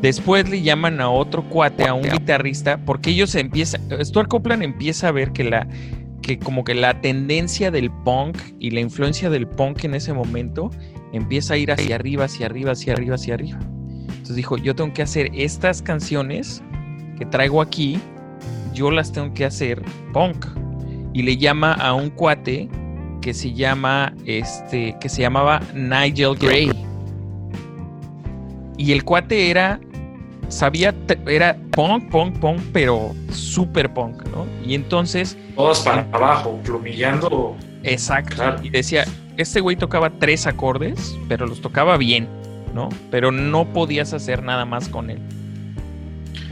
[0.02, 5.10] Después le llaman a otro cuate, a un guitarrista, porque ellos empiezan, Stuart Copeland empieza
[5.10, 5.68] a ver que la,
[6.22, 10.70] que como que la tendencia del punk y la influencia del punk en ese momento
[11.12, 13.60] empieza a ir hacia arriba, hacia arriba, hacia arriba, hacia arriba.
[14.30, 16.62] Entonces dijo, yo tengo que hacer estas canciones
[17.18, 18.00] que traigo aquí,
[18.76, 19.82] yo las tengo que hacer
[20.14, 20.46] punk.
[21.16, 22.70] Y le llama a un cuate
[23.24, 26.70] que se llama, este, que se llamaba Nigel Gray.
[28.78, 29.80] Y el cuate era,
[30.48, 30.94] sabía,
[31.26, 34.46] era punk, punk, punk, pero super punk, ¿no?
[34.64, 35.40] Y entonces...
[35.56, 37.58] Todas para abajo, plumillando.
[37.82, 38.44] Exacto.
[38.62, 39.06] Y decía,
[39.38, 42.28] este güey tocaba tres acordes, pero los tocaba bien.
[42.74, 42.90] ¿No?
[43.12, 45.20] Pero no podías hacer nada más con él.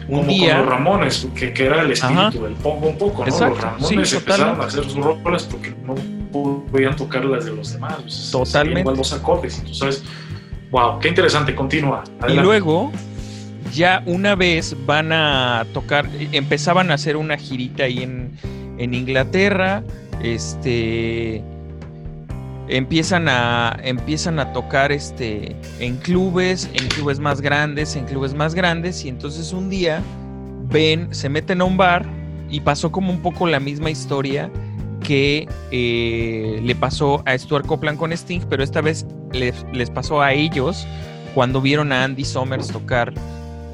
[0.08, 3.30] Un Como día, con los Ramones, que, era el espíritu del pongo un poco, ¿no?
[3.30, 5.96] los Ramones empezaron a hacer sus rolas porque no
[6.72, 8.30] podían tocar las de los demás.
[8.32, 8.82] Totalmente.
[8.82, 10.04] Igual dos acordes, entonces,
[10.72, 12.04] wow, qué interesante, continúa.
[12.30, 12.92] Y luego,
[13.74, 18.32] ya una vez van a tocar, empezaban a hacer una girita ahí en,
[18.78, 19.84] en Inglaterra,
[20.22, 21.44] este
[22.70, 28.54] empiezan a, empiezan a tocar este, en clubes, en clubes más grandes, en clubes más
[28.54, 30.02] grandes, y entonces un día
[30.70, 32.06] ven, se meten a un bar
[32.50, 34.50] y pasó como un poco la misma historia
[35.04, 40.22] que eh, le pasó a Stuart Copeland con Sting, pero esta vez les, les, pasó
[40.22, 40.86] a ellos
[41.34, 43.14] cuando vieron a Andy Summers tocar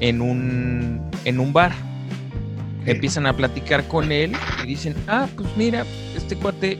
[0.00, 1.72] en un, en un bar.
[2.86, 6.78] Empiezan a platicar con él y dicen, ah, pues mira, este cuate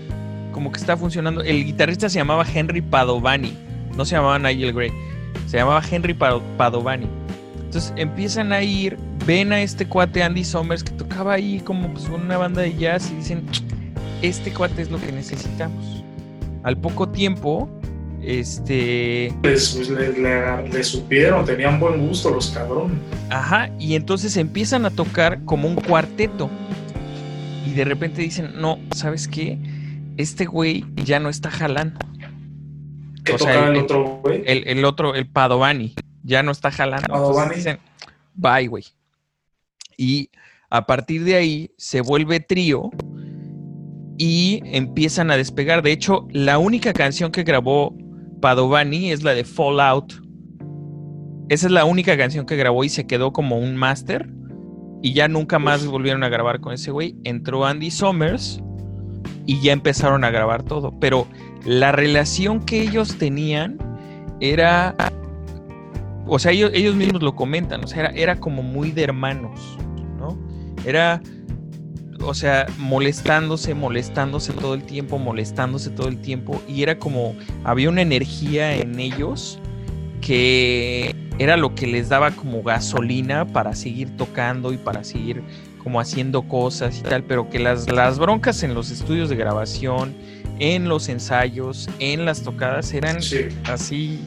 [0.54, 1.42] como que está funcionando.
[1.42, 3.52] El guitarrista se llamaba Henry Padovani,
[3.96, 4.92] no se llamaba Nigel Gray,
[5.48, 7.08] se llamaba Henry Padovani.
[7.56, 12.08] Entonces empiezan a ir, ven a este cuate Andy Summers que tocaba ahí como pues
[12.08, 13.44] una banda de jazz y dicen,
[14.22, 16.04] este cuate es lo que necesitamos.
[16.62, 17.68] Al poco tiempo,
[18.22, 19.34] este...
[19.42, 22.96] Pues, pues le, supieron, tenían buen gusto los cabrones.
[23.28, 26.48] Ajá, y entonces empiezan a tocar como un cuarteto.
[27.66, 29.58] Y de repente dicen, no, ¿sabes qué?
[30.16, 31.98] Este güey ya no está jalando.
[33.24, 34.42] ¿Qué toca el, otro güey?
[34.46, 37.06] El, otro, el Padovani, ya no está jalando.
[37.08, 37.56] Padovani.
[37.56, 37.78] Dicen,
[38.34, 38.84] bye, güey.
[39.96, 40.30] Y
[40.70, 42.90] a partir de ahí se vuelve trío
[44.18, 45.82] y empiezan a despegar.
[45.82, 47.96] De hecho, la única canción que grabó
[48.40, 50.22] Padovani es la de Fallout.
[51.48, 54.30] Esa es la única canción que grabó y se quedó como un máster.
[55.02, 57.16] Y ya nunca más volvieron a grabar con ese güey.
[57.24, 58.62] Entró Andy Summers
[59.46, 60.92] y ya empezaron a grabar todo.
[61.00, 61.26] Pero
[61.64, 63.78] la relación que ellos tenían
[64.40, 64.94] era,
[66.26, 69.78] o sea, ellos, ellos mismos lo comentan, o sea, era, era como muy de hermanos,
[70.18, 70.38] ¿no?
[70.84, 71.20] Era,
[72.20, 77.88] o sea, molestándose, molestándose todo el tiempo, molestándose todo el tiempo, y era como, había
[77.88, 79.58] una energía en ellos
[80.20, 85.42] que era lo que les daba como gasolina para seguir tocando y para seguir
[85.84, 90.14] como haciendo cosas y tal, pero que las, las broncas en los estudios de grabación,
[90.58, 93.18] en los ensayos, en las tocadas eran
[93.64, 94.20] así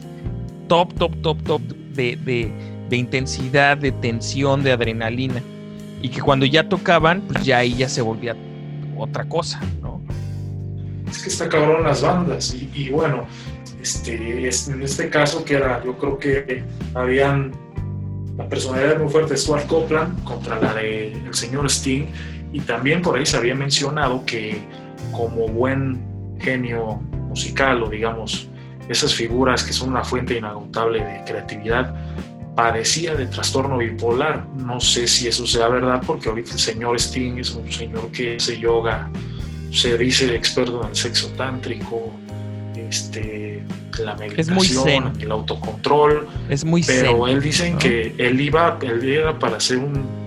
[0.68, 1.62] top, top, top, top
[1.94, 2.16] de,
[2.88, 5.42] de, intensidad, de tensión, de adrenalina.
[6.00, 8.36] Y que cuando ya tocaban, pues ya ahí ya se volvía
[8.96, 10.00] otra cosa, ¿no?
[11.10, 13.26] Es que está cabrón las bandas y, y bueno,
[13.82, 16.62] este, en este caso que era, yo creo que
[16.94, 17.52] habían
[18.38, 22.06] la personalidad muy fuerte de Stuart Copeland contra la del el señor Sting
[22.52, 24.62] y también por ahí se había mencionado que
[25.12, 26.00] como buen
[26.40, 28.48] genio musical o digamos
[28.88, 31.94] esas figuras que son una fuente inagotable de creatividad,
[32.54, 34.46] padecía de trastorno bipolar.
[34.56, 38.36] No sé si eso sea verdad, porque ahorita el señor Sting es un señor que
[38.36, 39.10] hace yoga,
[39.70, 42.12] se dice experto en el sexo tántrico,
[42.88, 43.62] este,
[43.98, 46.26] la meditación, el autocontrol.
[46.48, 50.18] Es muy Pero él dicen que él iba, él iba para hacer un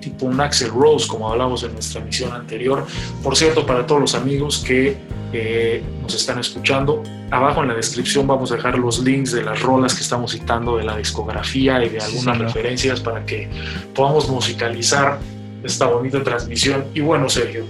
[0.00, 2.84] tipo un Axel Rose, como hablamos en nuestra misión anterior.
[3.22, 4.96] Por cierto, para todos los amigos que
[5.32, 9.62] eh, nos están escuchando, abajo en la descripción vamos a dejar los links de las
[9.62, 13.48] rolas que estamos citando de la discografía y de algunas referencias para que
[13.94, 15.18] podamos musicalizar
[15.62, 16.84] esta bonita transmisión.
[16.94, 17.64] Y bueno, Sergio,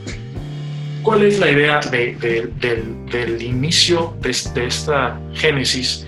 [1.02, 6.06] ¿cuál es la idea del, inicio de, esta génesis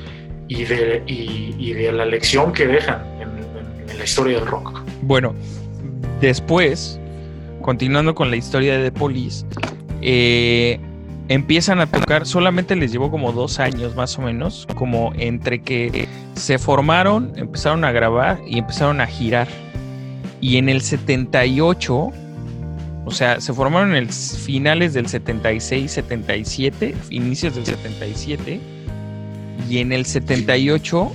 [0.49, 4.81] y de, y, de la lección que dejan en, en la historia del rock?
[5.03, 5.35] Bueno,
[6.25, 6.99] Después,
[7.61, 9.45] continuando con la historia de The Police,
[10.01, 10.81] eh,
[11.29, 16.09] empiezan a tocar, solamente les llevó como dos años más o menos, como entre que
[16.35, 19.49] se formaron, empezaron a grabar y empezaron a girar.
[20.41, 22.11] Y en el 78,
[23.05, 28.61] o sea, se formaron en el finales del 76, 77, inicios del 77,
[29.69, 31.13] y en el 78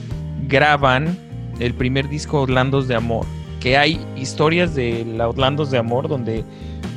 [0.47, 1.17] graban
[1.59, 3.25] el primer disco Orlandos de Amor
[3.59, 6.43] que hay historias de Outlandos de Amor donde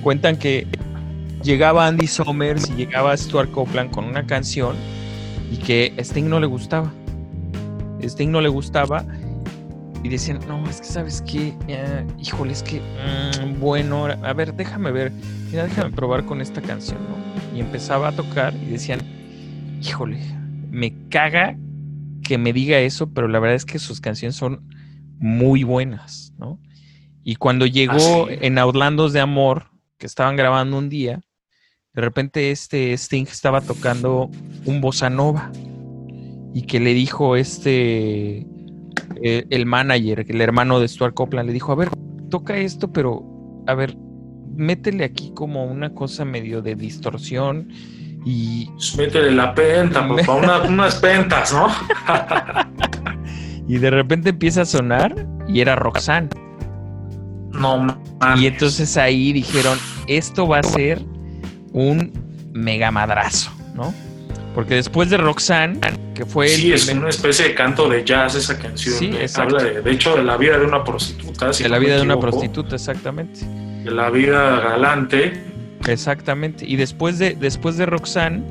[0.02, 0.66] cuentan que
[1.42, 4.76] llegaba Andy Somers y llegaba Stuart Copeland con una canción
[5.50, 6.92] y que Sting no le gustaba.
[8.00, 9.05] Sting no le gustaba
[10.02, 11.54] y decían, no, es que sabes qué,
[12.18, 15.12] híjole, es que, mm, bueno, a ver, déjame ver,
[15.50, 17.56] mira, déjame probar con esta canción, ¿no?
[17.56, 19.00] Y empezaba a tocar y decían,
[19.80, 20.18] híjole,
[20.70, 21.56] me caga
[22.22, 24.68] que me diga eso, pero la verdad es que sus canciones son
[25.18, 26.58] muy buenas, ¿no?
[27.22, 31.20] Y cuando llegó ah, en Outlandos de Amor, que estaban grabando un día,
[31.92, 34.30] de repente este Sting estaba tocando
[34.64, 35.52] un bossa nova
[36.54, 38.46] y que le dijo este
[39.22, 41.90] eh, el manager, el hermano de Stuart Copeland, le dijo, a ver,
[42.31, 43.25] toca esto, pero
[43.66, 43.96] a ver,
[44.55, 47.68] métele aquí como una cosa medio de distorsión
[48.25, 48.68] y...
[48.96, 50.09] Métele la penta,
[50.68, 51.68] unas pentas, ¿no?
[53.68, 56.29] Y de repente empieza a sonar y era Roxanne.
[57.53, 57.87] No
[58.37, 61.01] Y entonces ahí dijeron, esto va a ser
[61.72, 62.12] un
[62.53, 63.94] mega madrazo, ¿no?
[64.54, 65.80] Porque después de Roxanne,
[66.14, 66.48] que fue...
[66.48, 68.94] Sí, es una especie de canto de jazz esa canción.
[68.96, 71.50] Sí, eh, habla de, hecho de la vida de una prostituta.
[71.50, 73.40] de la vida de una prostituta, exactamente.
[73.84, 75.42] De la vida galante.
[75.88, 76.66] Exactamente.
[76.66, 78.42] Y después de, después de Roxanne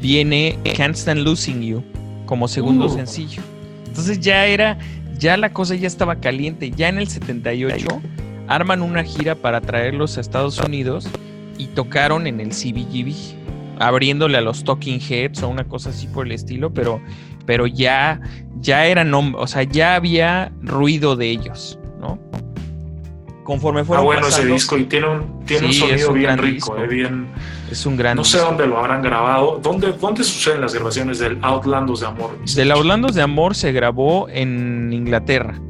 [0.00, 1.84] viene Can't Stand Losing You
[2.24, 2.90] como segundo uh.
[2.90, 3.42] sencillo.
[3.86, 4.78] Entonces ya era,
[5.18, 6.70] ya la cosa ya estaba caliente.
[6.70, 7.86] Ya en el 78
[8.48, 11.08] arman una gira para traerlos a Estados Unidos
[11.58, 13.14] y tocaron en el CBGB,
[13.78, 17.00] abriéndole a los Talking Heads o una cosa así por el estilo, pero,
[17.44, 18.20] pero ya,
[18.60, 22.18] ya eran, o sea, ya había ruido de ellos, ¿no?
[23.44, 24.02] Conforme fueron.
[24.02, 27.28] Ah, bueno ese disco y tiene un, tiene un sonido bien rico, eh, bien
[27.70, 28.16] es un gran.
[28.16, 29.60] No sé dónde lo habrán grabado.
[29.62, 32.36] ¿Dónde, dónde suceden las grabaciones del Outlandos de Amor?
[32.44, 35.60] Del Outlandos de Amor se grabó en Inglaterra.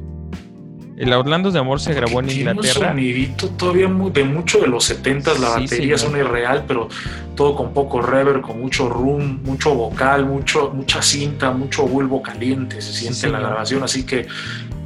[0.96, 2.88] El Outlandos de Amor se grabó en Inglaterra.
[2.88, 6.88] Un sonidito todavía de mucho de los 70 la batería es una irreal, pero
[7.34, 12.80] todo con poco reverb, con mucho room, mucho vocal, mucho, mucha cinta, mucho bulbo caliente
[12.80, 14.26] se siente en la grabación, así que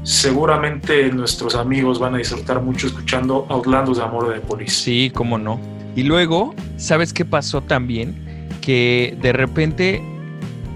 [0.02, 4.82] seguramente nuestros amigos van a disfrutar mucho escuchando Outlandos de Amor de Police.
[4.82, 5.60] Sí, cómo no.
[5.94, 8.48] Y luego, ¿sabes qué pasó también?
[8.60, 10.02] Que de repente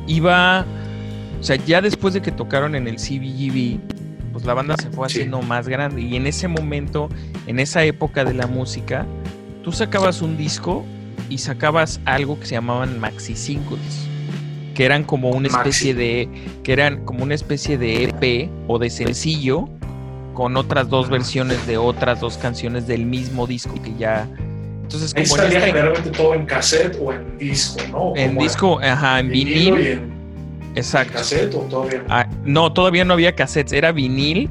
[0.06, 0.64] iba,
[1.40, 3.93] o sea, ya después de que tocaron en el CBGB,
[4.34, 6.02] pues la banda se fue haciendo más grande.
[6.02, 7.08] Y en ese momento,
[7.46, 9.06] en esa época de la música,
[9.62, 10.84] tú sacabas un disco
[11.30, 14.08] y sacabas algo que se llamaban maxi singles
[14.74, 16.28] que eran como una especie de
[16.64, 19.68] que eran como una especie de EP o de sencillo
[20.34, 24.28] con otras dos versiones de otras dos canciones del mismo disco que ya
[24.82, 28.12] entonces, como salía generalmente todo en cassette o en disco, ¿no?
[28.16, 30.13] En disco, ajá, en vinil.
[30.74, 31.14] Exacto.
[31.14, 32.72] ¿Cassette o todavía ah, no?
[32.72, 34.50] todavía no había cassettes, era vinil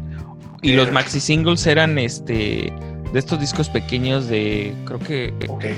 [0.62, 2.72] y los maxi singles eran este
[3.12, 5.76] de estos discos pequeños de creo que okay.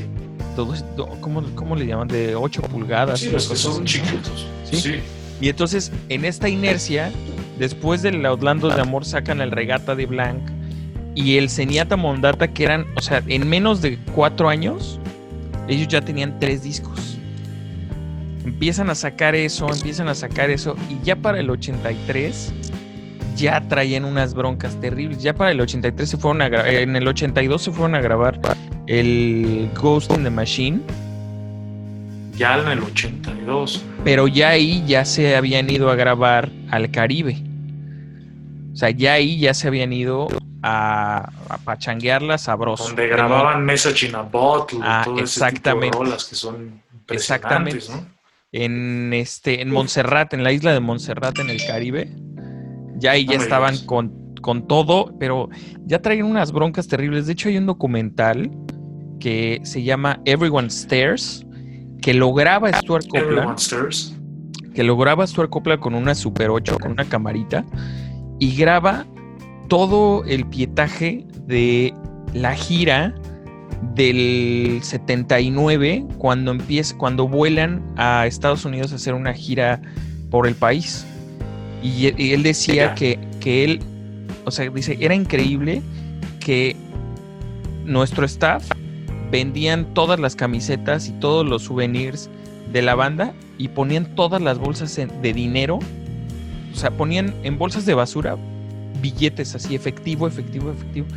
[0.56, 0.86] todos
[1.20, 2.08] ¿cómo, ¿cómo, le llaman?
[2.08, 3.20] de 8 pulgadas.
[3.20, 4.48] Sí, los que son chiquitos.
[4.64, 4.78] ¿Sí?
[4.78, 4.96] ¿Sí?
[5.42, 7.12] Y entonces en esta inercia,
[7.60, 10.40] después del Outlandos de Amor sacan el Regata de Blanc
[11.16, 15.00] y el Zenyatta Mondata, que eran, o sea, en menos de cuatro años,
[15.68, 17.15] ellos ya tenían tres discos.
[18.46, 22.54] Empiezan a sacar eso, empiezan a sacar eso, y ya para el 83
[23.36, 25.22] ya traían unas broncas terribles.
[25.22, 28.40] Ya para el 83 se fueron a en el 82 se fueron a grabar
[28.88, 30.80] el Ghost in the Machine.
[32.38, 33.84] Ya en el 82.
[34.04, 37.42] Pero ya ahí ya se habían ido a grabar al Caribe.
[38.74, 40.28] O sea, ya ahí ya se habían ido
[40.62, 42.86] a, a pachanguearla sabroso.
[42.88, 45.88] Donde grababan Mesa Chinabot, Ah, todo exactamente.
[45.88, 47.78] ese tipo de rolas que son Exactamente.
[47.78, 48.15] impresionantes, ¿no?
[48.58, 52.10] En este, en Montserrat, en la isla de Montserrat, en el Caribe.
[52.98, 55.50] Ya ahí ya estaban con, con todo, pero
[55.86, 57.26] ya traían unas broncas terribles.
[57.26, 58.50] De hecho, hay un documental
[59.20, 61.46] que se llama Everyone Stairs,
[62.02, 63.06] que lo graba Stuart
[63.58, 64.16] Stirs.
[64.74, 67.66] que lo graba Stuart Copeland con una Super 8, con una camarita,
[68.40, 69.06] y graba
[69.68, 71.94] todo el pietaje de
[72.34, 73.14] la gira
[73.96, 79.82] del 79 cuando empieza, cuando vuelan a Estados Unidos a hacer una gira
[80.30, 81.06] por el país.
[81.84, 83.80] Y, él- y él decía que, que él,
[84.46, 85.82] o sea, dice, era increíble
[86.40, 86.76] que
[87.86, 88.68] nuestro staff
[89.32, 92.30] vendían todas las camisetas y todos los souvenirs
[92.72, 95.80] de la banda y ponían todas las bolsas de dinero,
[96.74, 98.38] o sea, ponían en bolsas de basura
[99.02, 101.08] billetes así, efectivo, efectivo, efectivo.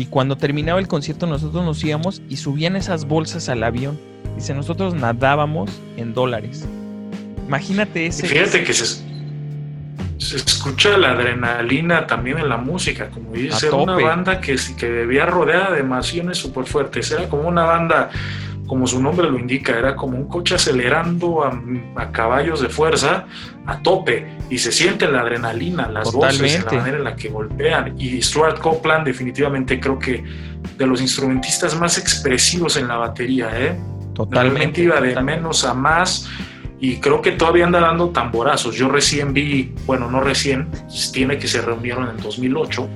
[0.00, 4.00] Y cuando terminaba el concierto nosotros nos íbamos y subían esas bolsas al avión.
[4.34, 6.66] Dice, nosotros nadábamos en dólares.
[7.46, 8.26] Imagínate Y ese...
[8.26, 9.02] fíjate que se,
[10.16, 14.90] se escucha la adrenalina también en la música, como dice, era una banda que, que
[14.90, 18.08] vivía rodeada de emociones súper fuertes, era como una banda,
[18.70, 21.60] como su nombre lo indica, era como un coche acelerando a,
[21.96, 23.26] a caballos de fuerza
[23.66, 26.76] a tope y se siente la adrenalina, las voces, Totalmente.
[26.76, 30.22] la manera en la que golpean y Stuart Copeland definitivamente creo que
[30.78, 33.74] de los instrumentistas más expresivos en la batería, ¿eh?
[33.74, 34.82] Realmente Totalmente.
[34.82, 36.28] iba de menos a más
[36.78, 38.76] y creo que todavía anda dando tamborazos.
[38.76, 40.68] Yo recién vi, bueno, no recién,
[41.12, 42.88] tiene que se reunieron en 2008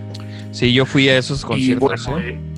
[0.53, 2.07] Sí, yo fui a esos y conciertos.
[2.07, 2.31] bueno, ¿eh?
[2.31, 2.54] eh,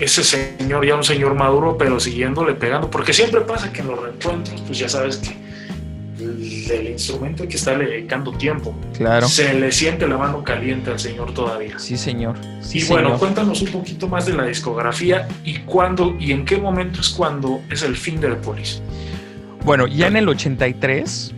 [0.00, 4.02] ese señor ya un señor maduro, pero siguiéndole pegando, porque siempre pasa que en los
[4.02, 5.36] reencuentros, pues ya sabes que
[6.22, 8.74] el, el instrumento hay que estarle dedicando tiempo.
[8.96, 9.28] Claro.
[9.28, 11.78] Se le siente la mano caliente al señor todavía.
[11.78, 12.36] Sí, señor.
[12.60, 13.20] Sí, y bueno, señor.
[13.20, 17.60] cuéntanos un poquito más de la discografía y cuándo y en qué momento es cuando
[17.70, 18.80] es el fin de The Police.
[19.64, 21.32] Bueno, ya en el 83,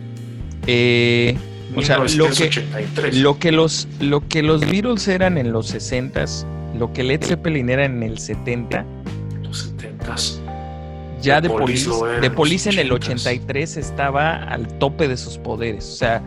[0.67, 1.37] eh,
[1.75, 3.15] o sea, lo que, 1983.
[3.17, 6.45] lo, que los, lo que los Beatles eran en los 60s,
[6.77, 8.85] lo que Led Zeppelin era en el 70,
[9.41, 10.39] los 70s.
[11.21, 11.89] ya de Police
[12.21, 12.95] de Police en el 80s.
[12.95, 15.85] 83 estaba al tope de sus poderes.
[15.85, 16.21] O sea,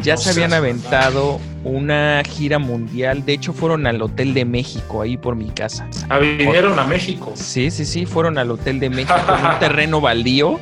[0.00, 3.24] ya No se habían aventado una gira mundial.
[3.24, 5.88] De hecho, fueron al Hotel de México, ahí por mi casa.
[6.08, 7.32] Ah, vinieron a México.
[7.34, 10.58] Sí, sí, sí, fueron al Hotel de México en un terreno baldío,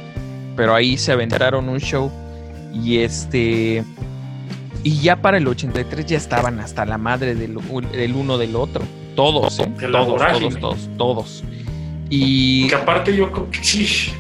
[0.56, 2.10] pero ahí se aventaron un show
[2.72, 3.84] y este
[4.82, 7.58] y ya para el 83 ya estaban hasta la madre del,
[7.92, 8.82] del uno del otro,
[9.20, 9.70] todos, ¿eh?
[9.92, 11.44] Todos, todos, todos, todos.
[12.08, 14.12] Y Que aparte yo creo que sí,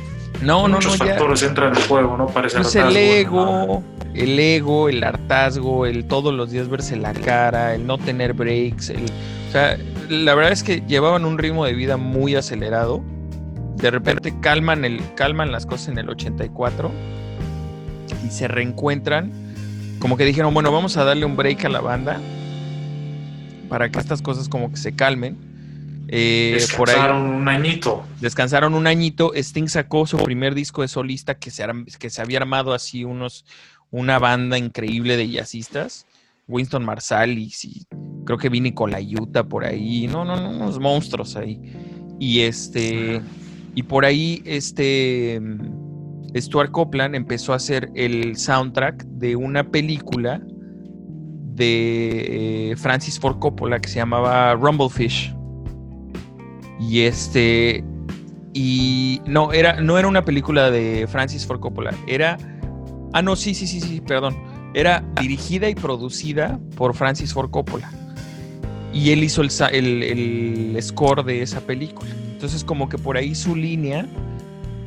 [0.42, 2.26] no, no, muchos no, ya factores entran en juego, ¿no?
[2.26, 3.82] Parece pues el ego,
[4.14, 8.90] el ego, el hartazgo, el todos los días verse la cara, el no tener breaks,
[8.90, 9.78] el, o sea,
[10.10, 13.02] la verdad es que llevaban un ritmo de vida muy acelerado.
[13.76, 16.90] De repente calman el calman las cosas en el 84
[18.26, 19.32] y se reencuentran.
[19.98, 22.20] Como que dijeron, bueno, vamos a darle un break a la banda
[23.70, 25.38] para que estas cosas como que se calmen.
[26.08, 28.04] Eh, por ahí Descansaron un añito.
[28.20, 29.32] descansaron un añito.
[29.34, 31.64] Sting sacó su primer disco de solista que se,
[31.98, 33.46] que se había armado así unos,
[33.90, 36.04] una banda increíble de jazzistas.
[36.48, 37.86] Winston Marsalis y
[38.26, 40.08] creo que vi Nicolayuta por ahí.
[40.08, 41.60] No, no, no, unos monstruos ahí.
[42.18, 43.22] Y este.
[43.76, 45.40] Y por ahí, este.
[46.36, 50.42] Stuart Copeland empezó a hacer el soundtrack de una película
[51.60, 55.32] de eh, Francis Ford Coppola que se llamaba Rumblefish.
[56.80, 57.84] Y este.
[58.52, 61.94] Y no, era, no era una película de Francis Ford Coppola.
[62.08, 62.36] Era.
[63.12, 64.36] Ah, no, sí, sí, sí, sí, perdón.
[64.74, 67.90] Era dirigida y producida por Francis Ford Coppola.
[68.92, 70.02] Y él hizo el, el-
[70.76, 72.10] el score de esa película.
[72.32, 74.06] Entonces, como que por ahí su línea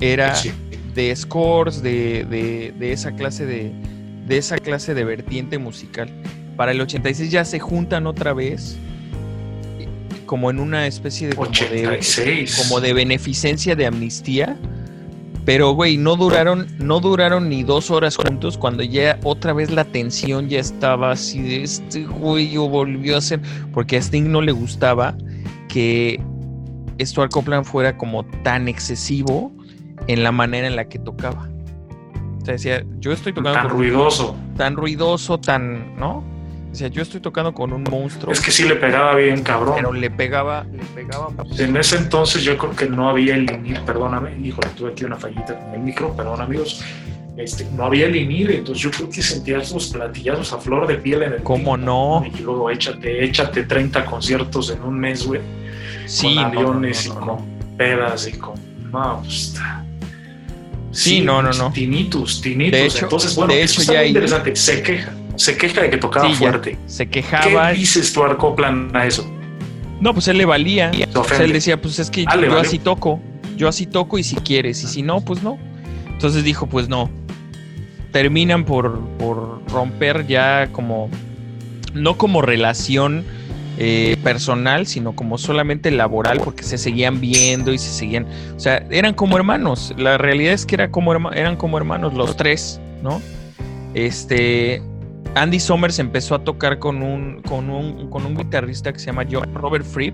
[0.01, 0.51] era Sí.
[0.95, 3.71] de scores, de, de- de esa clase de,
[4.27, 6.09] de esa clase de vertiente musical.
[6.55, 8.77] Para el 86 ya se juntan otra vez,
[10.25, 12.63] como en una especie de, como de, 86.
[12.67, 14.57] como de beneficencia de amnistía.
[15.45, 19.83] Pero, güey, no duraron, no duraron ni dos horas juntos cuando ya otra vez la
[19.83, 23.41] tensión ya estaba así de este güey volvió a ser.
[23.73, 25.17] Porque a Sting no le gustaba
[25.67, 26.21] que
[27.01, 29.51] Stuart Copeland fuera como tan excesivo
[30.07, 31.49] en la manera en la que tocaba.
[32.41, 34.35] O sea, decía, yo estoy tocando Tan ruidoso.
[34.57, 36.23] tan ruidoso, tan, ¿no?
[36.73, 39.75] O sea, yo estoy tocando con un monstruo, Es que sí le pegaba bien, cabrón.
[39.75, 41.29] pero le pegaba, le pegaba.
[41.59, 45.15] En ese entonces yo creo que no había el inicio, perdóname, híjole, tuve aquí una
[45.17, 46.83] fallita con el micro, perdón amigos.
[47.37, 50.95] este, no había el INIR, entonces yo creo que sentía esos platillazos a flor de
[50.95, 52.23] piel en el ¿Cómo no?
[52.25, 55.41] Y luego échate, échate 30 conciertos en un mes, güey.
[56.07, 58.53] Sí, con no, no, aviones no, no, y con pedas y con.
[58.91, 59.55] No, pues.
[60.91, 61.71] Sí, no, no, no.
[61.71, 62.71] Tinitus, tinitus.
[62.79, 64.55] De hecho- entonces, bueno, de eso hecho, está ya interesante.
[64.55, 66.77] Se queja, se queja de que tocaba Sí, fuerte.
[66.85, 67.71] Se ¿Qué quejaba.
[67.71, 69.29] dices tú, Arcoplan, a eso?
[69.99, 70.91] No, pues él le valía.
[71.15, 73.19] O sea, él decía, pues es que Ah, yo así toco.
[73.55, 74.83] Yo así toco y si quieres.
[74.83, 75.57] Y si no, pues no.
[76.07, 77.09] Entonces dijo, pues no.
[78.11, 81.09] Terminan por, por romper ya como.
[81.93, 83.23] No como relación
[83.77, 88.27] eh, personal, sino como solamente laboral, porque se seguían viendo y se seguían.
[88.55, 89.93] O sea, eran como hermanos.
[89.97, 93.21] La realidad es que era como eran como hermanos los tres, ¿no?
[93.93, 94.81] Este.
[95.35, 99.25] Andy Summers empezó a tocar con un, con un, con un guitarrista que se llama
[99.29, 100.13] John Robert Fripp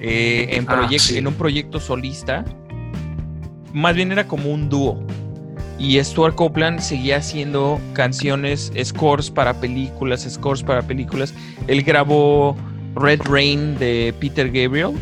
[0.00, 1.16] eh, en, Ah, sí.
[1.16, 2.44] en un proyecto solista.
[3.72, 5.02] Más bien era como un dúo.
[5.78, 11.34] Y Stuart Copeland seguía haciendo canciones, scores para películas, scores para películas.
[11.66, 12.56] Él grabó
[12.94, 14.92] Red Rain de Peter Gabriel,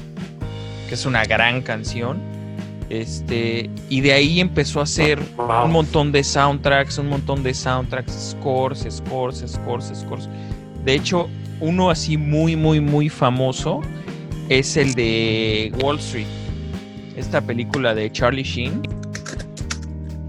[0.89, 2.30] que es una gran canción.
[2.91, 5.65] Este, y de ahí empezó a hacer Wow.
[5.67, 10.29] un montón de soundtracks, un montón de soundtracks, scores, scores, scores, scores.
[10.85, 11.29] De hecho,
[11.61, 13.81] uno así muy, muy, muy famoso
[14.49, 16.27] es el de Wall Street.
[17.17, 18.83] Esta película de Charlie Sheen.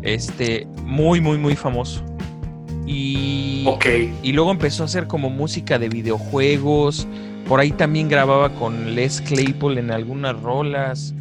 [0.03, 2.03] Este, muy, muy, muy famoso.
[2.85, 3.65] Y,
[4.23, 7.07] y luego empezó a hacer como música de videojuegos.
[7.47, 11.13] Por ahí también grababa con Les Claypool en algunas rolas.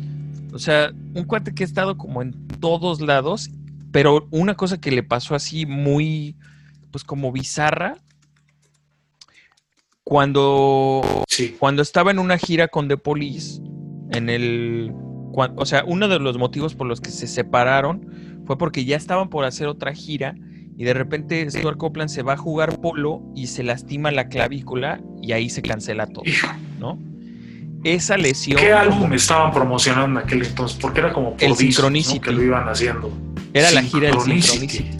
[0.53, 3.51] O sea, un cuate que ha estado como en todos lados.
[3.93, 6.37] Pero una cosa que le pasó así muy,
[6.93, 7.97] pues como bizarra.
[10.05, 11.57] Cuando, Sí.
[11.59, 13.61] cuando estaba en una gira con The Police,
[14.11, 14.93] en el...
[15.33, 18.97] cuan- o sea, uno de los motivos por los que se separaron fue porque ya
[18.97, 20.35] estaban por hacer otra gira
[20.77, 25.01] y de repente Stuart Copeland se va a jugar polo y se lastima la clavícula
[25.23, 26.25] y ahí se cancela todo,
[26.81, 26.99] ¿no?
[27.83, 30.76] Esa lesión ¿Qué álbum estaban promocionando en aquel entonces?
[30.81, 32.20] Porque era como por El discos, ¿no?
[32.20, 33.11] Que lo iban haciendo.
[33.55, 34.91] era la gira del Synchronicity.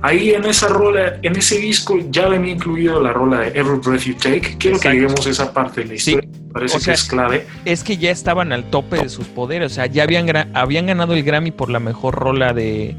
[0.00, 4.02] Ahí en esa rola, en ese disco ya venía incluido la rola de Every Breath
[4.02, 4.40] You Take.
[4.58, 4.80] Quiero Exacto.
[4.80, 6.28] que lleguemos a esa parte de la Sí, historia.
[6.52, 7.46] Parece o sea, que es clave.
[7.64, 11.14] es que ya estaban al tope de sus poderes, o sea, ya habían, habían ganado
[11.14, 12.94] el Grammy por la mejor rola de,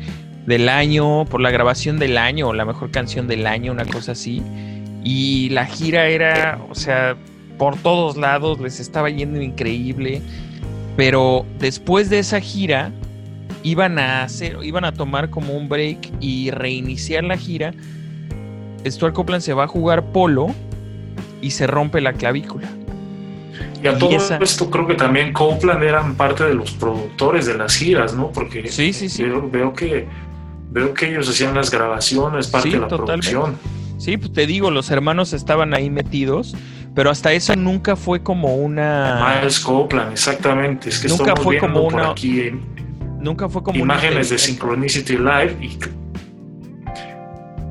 [0.48, 4.12] del año, por la grabación del año, o la mejor canción del año, una cosa
[4.14, 4.42] así.
[5.04, 7.16] Y la gira era, o sea,
[7.58, 10.22] por todos lados, les estaba yendo increíble.
[10.98, 12.92] Pero después de esa gira,
[13.64, 17.74] iban a hacer, iban a tomar como un break y reiniciar la gira.
[18.86, 20.48] Stuart Copeland se va a jugar polo
[21.42, 22.68] y se rompe la clavícula.
[23.84, 27.46] Y a y todo esa- esto creo que también Copeland eran parte de los productores
[27.46, 28.32] de las giras, ¿no?
[28.32, 29.24] Porque Sí, sí, sí.
[29.24, 30.08] Veo, veo que
[30.72, 33.32] veo que ellos hacían las grabaciones, parte de la totalmente.
[33.32, 33.58] producción.
[33.98, 36.54] Sí, pues te digo, los hermanos estaban ahí metidos,
[36.96, 39.38] pero hasta eso nunca fue como una.
[39.40, 40.90] Miles Copeland, exactamente.
[40.90, 42.76] Es que Nunca estamos fue viendo como por una- aquí en
[43.20, 44.38] Nunca fue como imágenes de.
[44.38, 45.78] Synchronicity Live y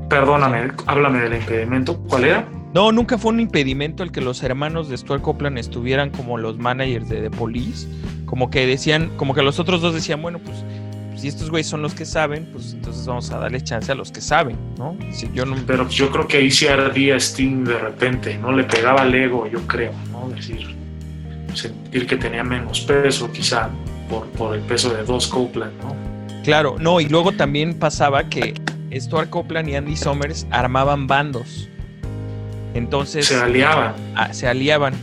[0.09, 1.97] perdóname, háblame del impedimento.
[2.07, 2.47] ¿Cuál era?
[2.73, 6.57] No, nunca fue un impedimento el que los hermanos de Stuart Copeland estuvieran como los
[6.57, 7.87] managers de The Police.
[8.25, 10.63] Como que decían, como que los otros dos decían, bueno, pues
[11.25, 14.11] si estos güeyes son los que saben, pues entonces vamos a darle chance a los
[14.11, 14.95] que saben, ¿no?
[15.11, 15.55] Si yo no.
[15.65, 18.51] Pero yo creo que ahí sí ardía Sting de repente, ¿no?
[18.51, 20.29] Le pegaba al ego, yo creo, ¿no?
[20.29, 20.75] decir,
[21.55, 23.71] sentir que tenía menos peso, quizá,
[24.07, 25.95] por, por el peso de dos Copeland, ¿no?
[26.43, 28.53] Claro, no, y luego también pasaba que
[28.93, 31.67] Stuart Copeland y Andy Summers armaban bandos.
[32.75, 33.25] Entonces.
[33.25, 34.93] Se aliaban, ah, se aliaban.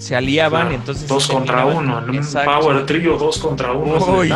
[0.00, 1.06] Se aliaban, claro, entonces.
[1.06, 2.50] dos contra uno, en un Exacto.
[2.58, 4.32] power trio, dos contra uno, Uy,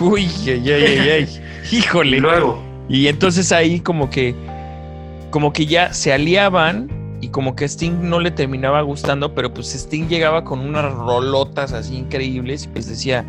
[0.00, 1.42] uy, ay, ay, ay, ay.
[1.70, 2.18] Y Híjole.
[2.18, 4.34] luego, Y entonces ahí como que.
[5.30, 6.88] Como que ya se aliaban.
[7.20, 9.34] Y como que Sting no le terminaba gustando.
[9.34, 12.64] Pero pues Sting llegaba con unas rolotas así increíbles.
[12.64, 13.24] Y pues decía.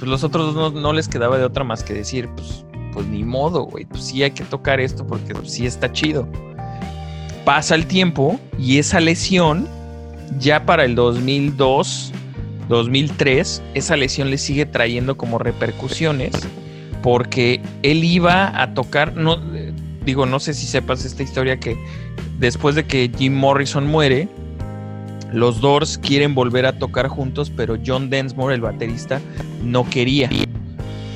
[0.00, 2.28] Pues los otros dos no, no les quedaba de otra más que decir.
[2.36, 3.84] Pues, pues ni modo, güey.
[3.84, 5.06] Pues sí hay que tocar esto.
[5.06, 6.28] Porque pues, sí está chido.
[7.44, 8.40] Pasa el tiempo.
[8.58, 9.68] Y esa lesión.
[10.38, 12.12] Ya para el 2002.
[12.68, 13.62] 2003.
[13.74, 16.32] Esa lesión le sigue trayendo como repercusiones
[17.02, 19.40] porque él iba a tocar, no
[20.04, 21.76] digo, no sé si sepas esta historia que
[22.38, 24.28] después de que Jim Morrison muere,
[25.32, 29.20] los Doors quieren volver a tocar juntos, pero John Densmore, el baterista,
[29.62, 30.30] no quería.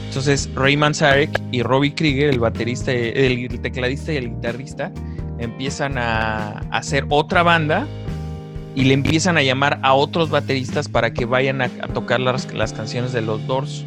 [0.08, 4.92] Entonces Ray Manzarek y Robbie Krieger, el baterista, el tecladista y el guitarrista,
[5.38, 7.86] empiezan a hacer otra banda
[8.74, 12.72] y le empiezan a llamar a otros bateristas para que vayan a, tocar las, las
[12.72, 13.84] canciones de los Doors.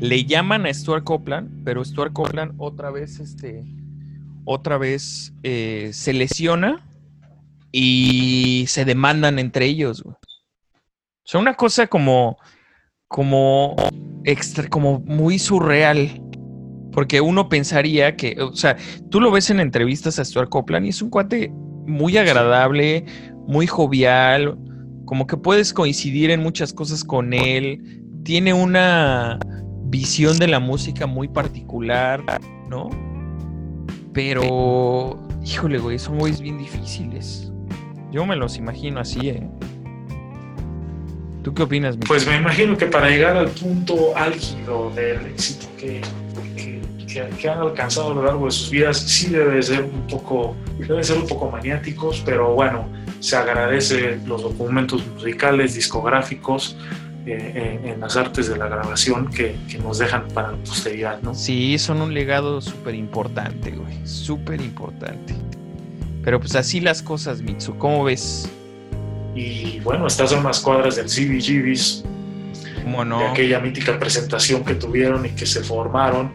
[0.00, 3.64] le llaman a Stuart Copeland, pero Stuart Copeland otra vez, este,
[4.44, 6.86] otra vez eh, se lesiona
[7.72, 10.02] y se demandan entre ellos.
[10.06, 10.16] O
[11.24, 12.38] sea, una cosa como,
[13.08, 13.76] como,
[14.24, 16.20] extra, como muy surreal.
[16.92, 18.76] Porque uno pensaría que, o sea,
[19.10, 21.50] tú lo ves en entrevistas a Stuart Copeland y es un cuate
[21.86, 23.04] muy agradable,
[23.46, 24.56] muy jovial,
[25.04, 28.02] como que puedes coincidir en muchas cosas con él.
[28.24, 29.38] Tiene una
[29.84, 32.22] visión de la música muy particular,
[32.68, 32.88] ¿no?
[34.12, 37.52] Pero, híjole, güey, son güeyes bien difíciles.
[38.10, 39.48] Yo me los imagino así, ¿eh?
[41.42, 45.66] ¿Tú qué opinas, mi Pues me imagino que para llegar al punto álgido del éxito
[45.76, 46.00] que,
[47.06, 51.04] que, han alcanzado a lo largo de sus vidas, sí debe ser un poco, debe
[51.04, 52.88] ser un poco maniáticos, pero bueno,
[53.24, 56.76] se agradece los documentos musicales, discográficos,
[57.24, 61.34] eh, en, las artes de la grabación que, que, nos dejan para la posteridad, ¿no?
[61.34, 65.34] Sí, son un legado súper importante, güey, súper importante.
[66.22, 68.46] Pero pues así las cosas, Mitsu, ¿cómo ves?
[69.34, 72.04] Y bueno, estas son las cuadras del CBGBs,
[72.82, 73.20] ¿Cómo no?
[73.20, 76.34] de aquella mítica presentación que tuvieron y que se formaron.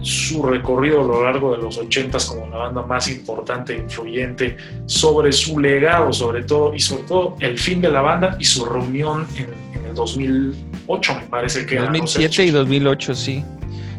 [0.00, 4.56] Su recorrido a lo largo de los 80 como la banda más importante e influyente
[4.86, 8.64] sobre su legado, sobre todo, y sobre todo el fin de la banda y su
[8.64, 13.44] reunión en, el 2008, me parece que 2007 y 2008, sí.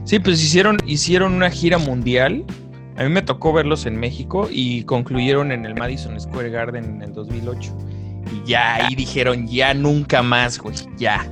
[0.03, 2.43] Sí, pues hicieron, hicieron una gira mundial.
[2.97, 7.01] A mí me tocó verlos en México y concluyeron en el Madison Square Garden en
[7.01, 7.75] el 2008
[8.31, 11.27] y ya ahí dijeron, ya nunca más, güey, ya.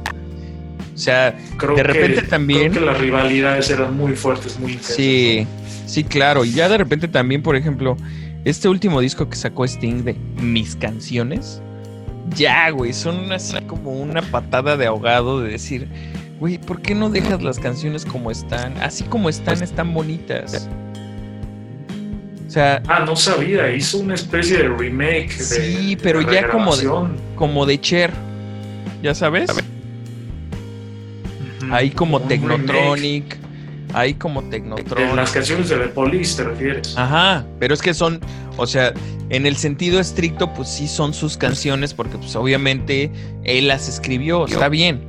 [0.93, 2.71] O sea, de repente también.
[2.71, 4.95] Creo que las rivalidades eran muy fuertes, muy intensas.
[4.95, 5.47] Sí,
[5.85, 6.45] sí, claro.
[6.45, 7.97] Y ya de repente también, por ejemplo,
[8.45, 11.61] este último disco que sacó Sting de Mis Canciones,
[12.35, 15.87] ya, güey, son así como una patada de ahogado de decir,
[16.39, 18.77] güey, ¿por qué no dejas las canciones como están?
[18.81, 20.69] Así como están, están bonitas
[22.59, 25.31] ah, no sabía, hizo una especie de remake.
[25.31, 26.89] Sí, pero ya como de,
[27.35, 28.11] como de Cher,
[29.01, 29.49] ¿ya sabes?
[31.73, 33.35] Ahí como Technotronic,
[33.95, 35.09] ahí como Technotronic.
[35.09, 36.95] En las canciones de The Police, ¿te refieres?
[36.95, 38.19] Ajá, pero es que son,
[38.57, 38.93] o sea,
[39.29, 43.11] en el sentido estricto, pues sí son sus canciones, porque pues obviamente
[43.43, 45.01] él las escribió, está bien,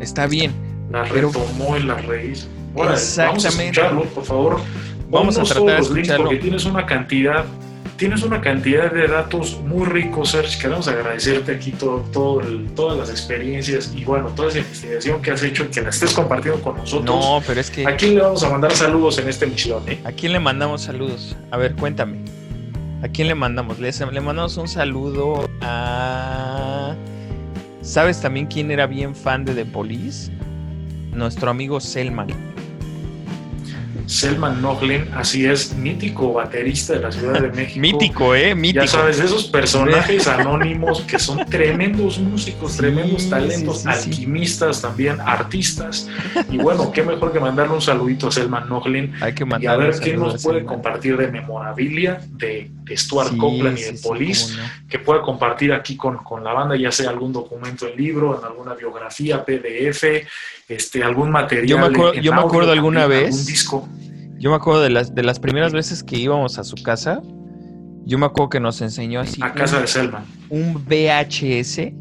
[0.00, 0.52] está bien.
[0.90, 2.48] Las retomó en la raíz.
[2.90, 3.80] Exactamente.
[3.80, 4.60] Vamos a por favor.
[5.08, 6.24] Vamos a tratar de escucharlo.
[6.24, 7.44] Porque tienes una cantidad,
[7.96, 10.58] tienes una cantidad de datos muy ricos, Sergio.
[10.60, 12.40] Queremos agradecerte aquí todo, todo
[12.74, 16.12] todas las experiencias y bueno, toda esa investigación que has hecho y que la estés
[16.12, 17.04] compartiendo con nosotros.
[17.04, 17.86] No, pero es que.
[17.86, 19.82] ¿A quién le vamos a mandar saludos en este misión?
[19.88, 20.00] Eh?
[20.04, 21.36] ¿A quién le mandamos saludos?
[21.50, 22.18] A ver, cuéntame.
[23.02, 23.78] ¿A quién le mandamos?
[23.78, 26.94] Le, le mandamos un saludo a.
[27.82, 30.32] ¿Sabes también quién era bien fan de The Police?
[31.12, 32.53] Nuestro amigo Selman.
[34.06, 37.80] Selman Noglin, así es, mítico baterista de la Ciudad de México.
[37.80, 38.54] mítico, ¿eh?
[38.54, 38.84] Mítico.
[38.84, 46.08] Ya sabes, de esos personajes anónimos que son tremendos músicos, tremendos talentos, alquimistas también, artistas.
[46.50, 49.14] Y bueno, qué mejor que mandarle un saludito a Selman Noglin.
[49.20, 53.82] Hay que Y a ver qué nos puede compartir de memorabilia de, Stuart Copeland y
[53.82, 54.54] de Police,
[54.88, 58.44] que pueda compartir aquí con, con la banda, ya sea algún documento en libro, en
[58.44, 60.04] alguna biografía, PDF,
[60.68, 61.66] este, algún material.
[61.66, 63.34] Yo me acuerdo, yo me acuerdo alguna vez.
[63.40, 63.88] Un disco.
[64.38, 67.22] Yo me acuerdo de las, de las primeras veces que íbamos a su casa.
[68.04, 69.40] Yo me acuerdo que nos enseñó así.
[69.42, 70.24] A casa de Selma.
[70.50, 71.92] Un VHS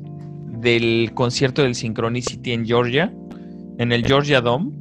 [0.59, 3.13] del concierto del Synchronicity en Georgia,
[3.77, 4.71] en el Georgia Dome.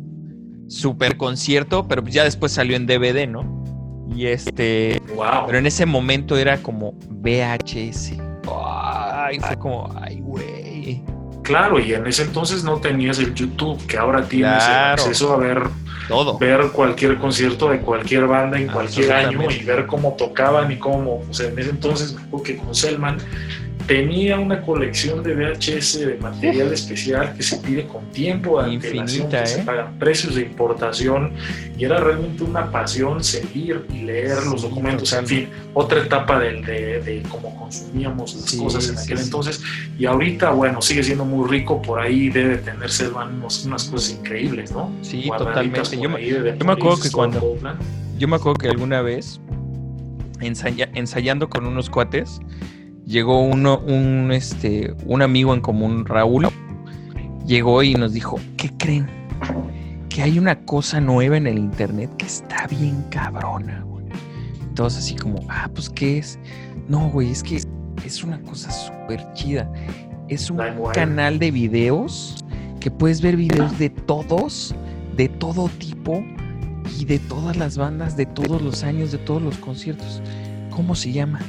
[0.69, 3.63] Super concierto, pero ya después salió en DVD, ¿no?
[4.15, 5.01] Y este.
[5.15, 5.47] Wow.
[5.47, 8.15] Pero en ese momento era como VHS.
[8.51, 9.95] Ay, fue como.
[11.43, 15.63] Claro, y en ese entonces no tenías el YouTube, que ahora tienes acceso a ver
[16.09, 16.39] todo.
[16.39, 21.25] Ver cualquier concierto de cualquier banda en cualquier año y ver cómo tocaban y cómo,
[21.29, 23.19] o sea, en ese entonces, porque con Selman
[23.87, 29.29] tenía una colección de VHS de material especial que se pide con tiempo de antelación,
[29.31, 29.65] que se ¿eh?
[29.65, 31.33] pagan precios de importación
[31.77, 36.63] y era realmente una pasión seguir y leer los documentos, en fin, otra etapa de,
[36.63, 39.63] de, cómo consumíamos las cosas en aquel entonces
[39.99, 42.91] y ahorita, bueno, sigue siendo muy rico, por ahí debe tener
[43.33, 44.93] unos, unas cosas increíbles, ¿no?
[45.03, 46.01] Sí, totalmente.
[46.01, 47.59] Yo, me acuerdo que cuando...
[48.19, 49.41] Yo me acuerdo que alguna vez
[50.41, 52.41] ensayando con unos cuates,
[53.07, 56.49] llegó uno, un, este, un amigo en común, Raúl,
[57.47, 59.07] llegó y nos dijo, ¿qué creen?
[60.09, 64.05] Que hay una cosa nueva en el internet que está bien cabrona, güey.
[64.75, 66.39] Todos así como, ah, pues ¿qué es?
[66.89, 67.61] No, güey, es que
[68.05, 69.71] es una cosa súper chida.
[70.29, 70.61] Es un
[70.95, 72.45] canal de videos
[72.81, 74.75] que puedes ver videos de todos,
[75.17, 76.25] de todo tipo
[76.99, 80.23] y de todas las bandas, de todos los años, de todos los conciertos.
[80.71, 81.41] ¿Cómo se llama?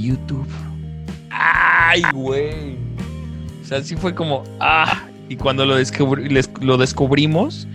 [0.00, 0.46] YouTube.
[1.30, 2.76] ¡Ay, güey!
[3.62, 5.76] O sea, sí fue como, ah, y cuando lo,
[6.60, 7.66] lo descubrimos,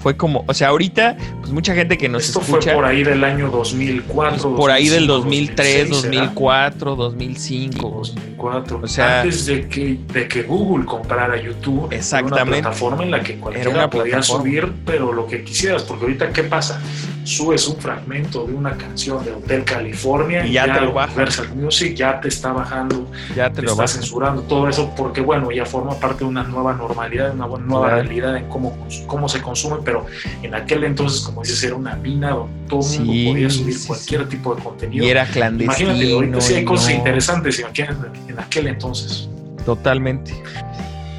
[0.00, 3.22] fue como, o sea, ahorita, pues mucha gente que nos Esto fue por ahí del
[3.22, 4.56] año 2004.
[4.56, 7.90] por ahí del 2003, 2004, 2005.
[7.90, 8.80] 2004.
[8.82, 11.92] O sea, antes de que, de que Google comprara YouTube.
[11.92, 12.40] Exactamente.
[12.40, 16.30] Era una plataforma en la que cualquiera podía subir, pero lo que quisieras, porque ahorita,
[16.30, 16.80] ¿qué pasa?
[17.24, 21.12] Subes un fragmento de una canción de Hotel California y ya, te lo baja.
[21.12, 25.52] Universal Music ya te está bajando, ya te, lo está censurando todo eso, porque bueno,
[25.52, 28.74] ya forma parte de una nueva normalidad, de una nueva realidad en cómo,
[29.06, 30.06] cómo se consume pero
[30.42, 34.28] en aquel entonces, como dices, era una mina donde todo el mundo podía subir cualquier
[34.28, 35.04] tipo de contenido.
[35.04, 35.90] Y era clandestino.
[35.90, 37.64] Imagínate, ahorita sí hay cosas interesantes
[38.28, 39.28] en aquel entonces.
[39.64, 40.32] Totalmente.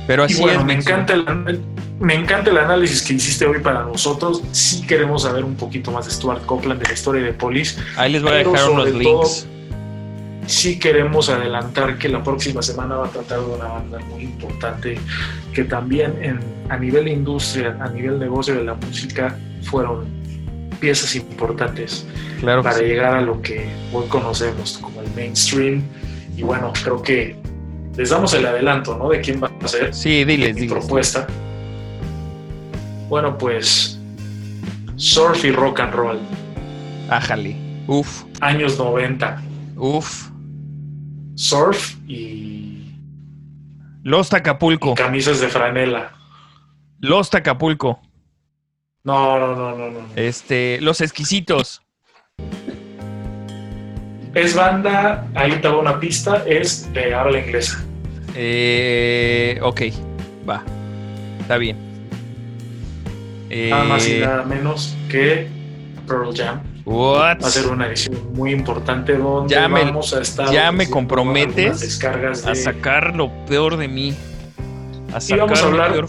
[0.07, 1.61] Pero así bueno, me encanta el,
[1.99, 4.41] me encanta el análisis que hiciste hoy para nosotros.
[4.51, 7.77] Sí queremos saber un poquito más de Stuart Copeland, de la historia de Police.
[7.97, 9.47] Ahí les voy a dejar unos links
[10.47, 14.97] sí queremos adelantar que la próxima semana va a tratar de una banda muy importante
[15.53, 16.39] que también en,
[16.69, 20.05] a nivel industria, a nivel negocio de la música, fueron
[20.79, 22.05] piezas importantes
[22.41, 25.83] para llegar a lo que hoy conocemos como el mainstream.
[26.35, 27.35] Y bueno, creo que
[27.95, 29.09] les damos el adelanto, ¿no?
[29.09, 29.93] De quién va a ser.
[29.93, 31.27] Sí, diles, mi propuesta.
[33.09, 33.99] Bueno, pues
[34.95, 36.19] surf y rock and roll.
[37.09, 37.55] Ájale.
[37.87, 38.23] Uf.
[38.39, 39.41] Años 90.
[39.77, 40.30] Uf
[41.35, 42.95] surf y.
[44.03, 44.95] Los Acapulco.
[44.95, 46.13] camisas de franela.
[46.99, 48.01] Los Acapulco.
[49.03, 49.99] No, no, no, no, no.
[50.15, 51.81] Este, Los Exquisitos.
[54.33, 57.83] Es banda, ahí te una pista, es de habla inglesa.
[58.35, 59.81] Eh, ok,
[60.47, 60.63] va.
[61.41, 61.77] Está bien.
[63.49, 65.49] Nada más y eh, nada menos que
[66.07, 66.61] Pearl Jam.
[66.91, 70.51] Va a ser una edición muy importante donde ya me, vamos a estar.
[70.51, 72.03] Ya me comprometes
[72.45, 74.13] a sacar lo peor de mí.
[75.13, 76.07] A sacar vamos a hablar peor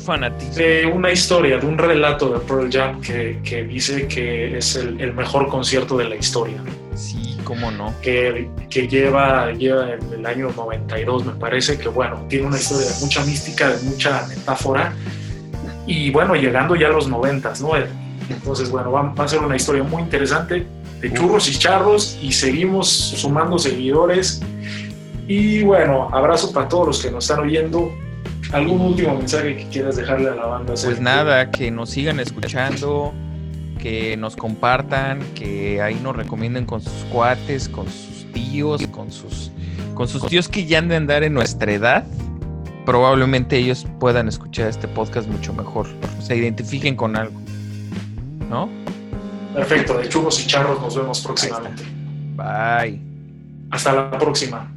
[0.54, 5.12] de una historia, de un relato de Pearl Jam que, que dice que es el,
[5.12, 6.62] mejor concierto de la historia.
[6.94, 7.94] Sí, cómo no.
[8.00, 12.86] Que, que lleva, lleva en el año 92, me parece, que bueno, tiene una historia
[12.86, 14.92] de mucha mística, de mucha metáfora.
[15.86, 17.72] Y bueno, llegando ya a los 90, ¿no?
[18.30, 20.66] Entonces, bueno, va, a ser una historia muy interesante
[21.00, 24.40] de churros y charros y seguimos sumando seguidores.
[25.26, 27.92] Y bueno, abrazo para todos los que nos están oyendo.
[28.52, 30.74] ¿Algún último mensaje que quieras dejarle a la banda?
[30.74, 33.14] Pues nada, que nos sigan escuchando,
[33.78, 39.50] que nos compartan, que ahí nos recomienden con sus cuates, con sus tíos, con sus,
[39.94, 42.04] con sus tíos que ya han de andar en nuestra edad.
[42.84, 45.86] Probablemente ellos puedan escuchar este podcast mucho mejor,
[46.20, 47.40] se identifiquen con algo.
[48.52, 48.68] ¿No?
[49.54, 51.82] Perfecto, de churros y charros nos vemos próximamente.
[52.36, 53.00] Bye.
[53.70, 54.71] Hasta la próxima.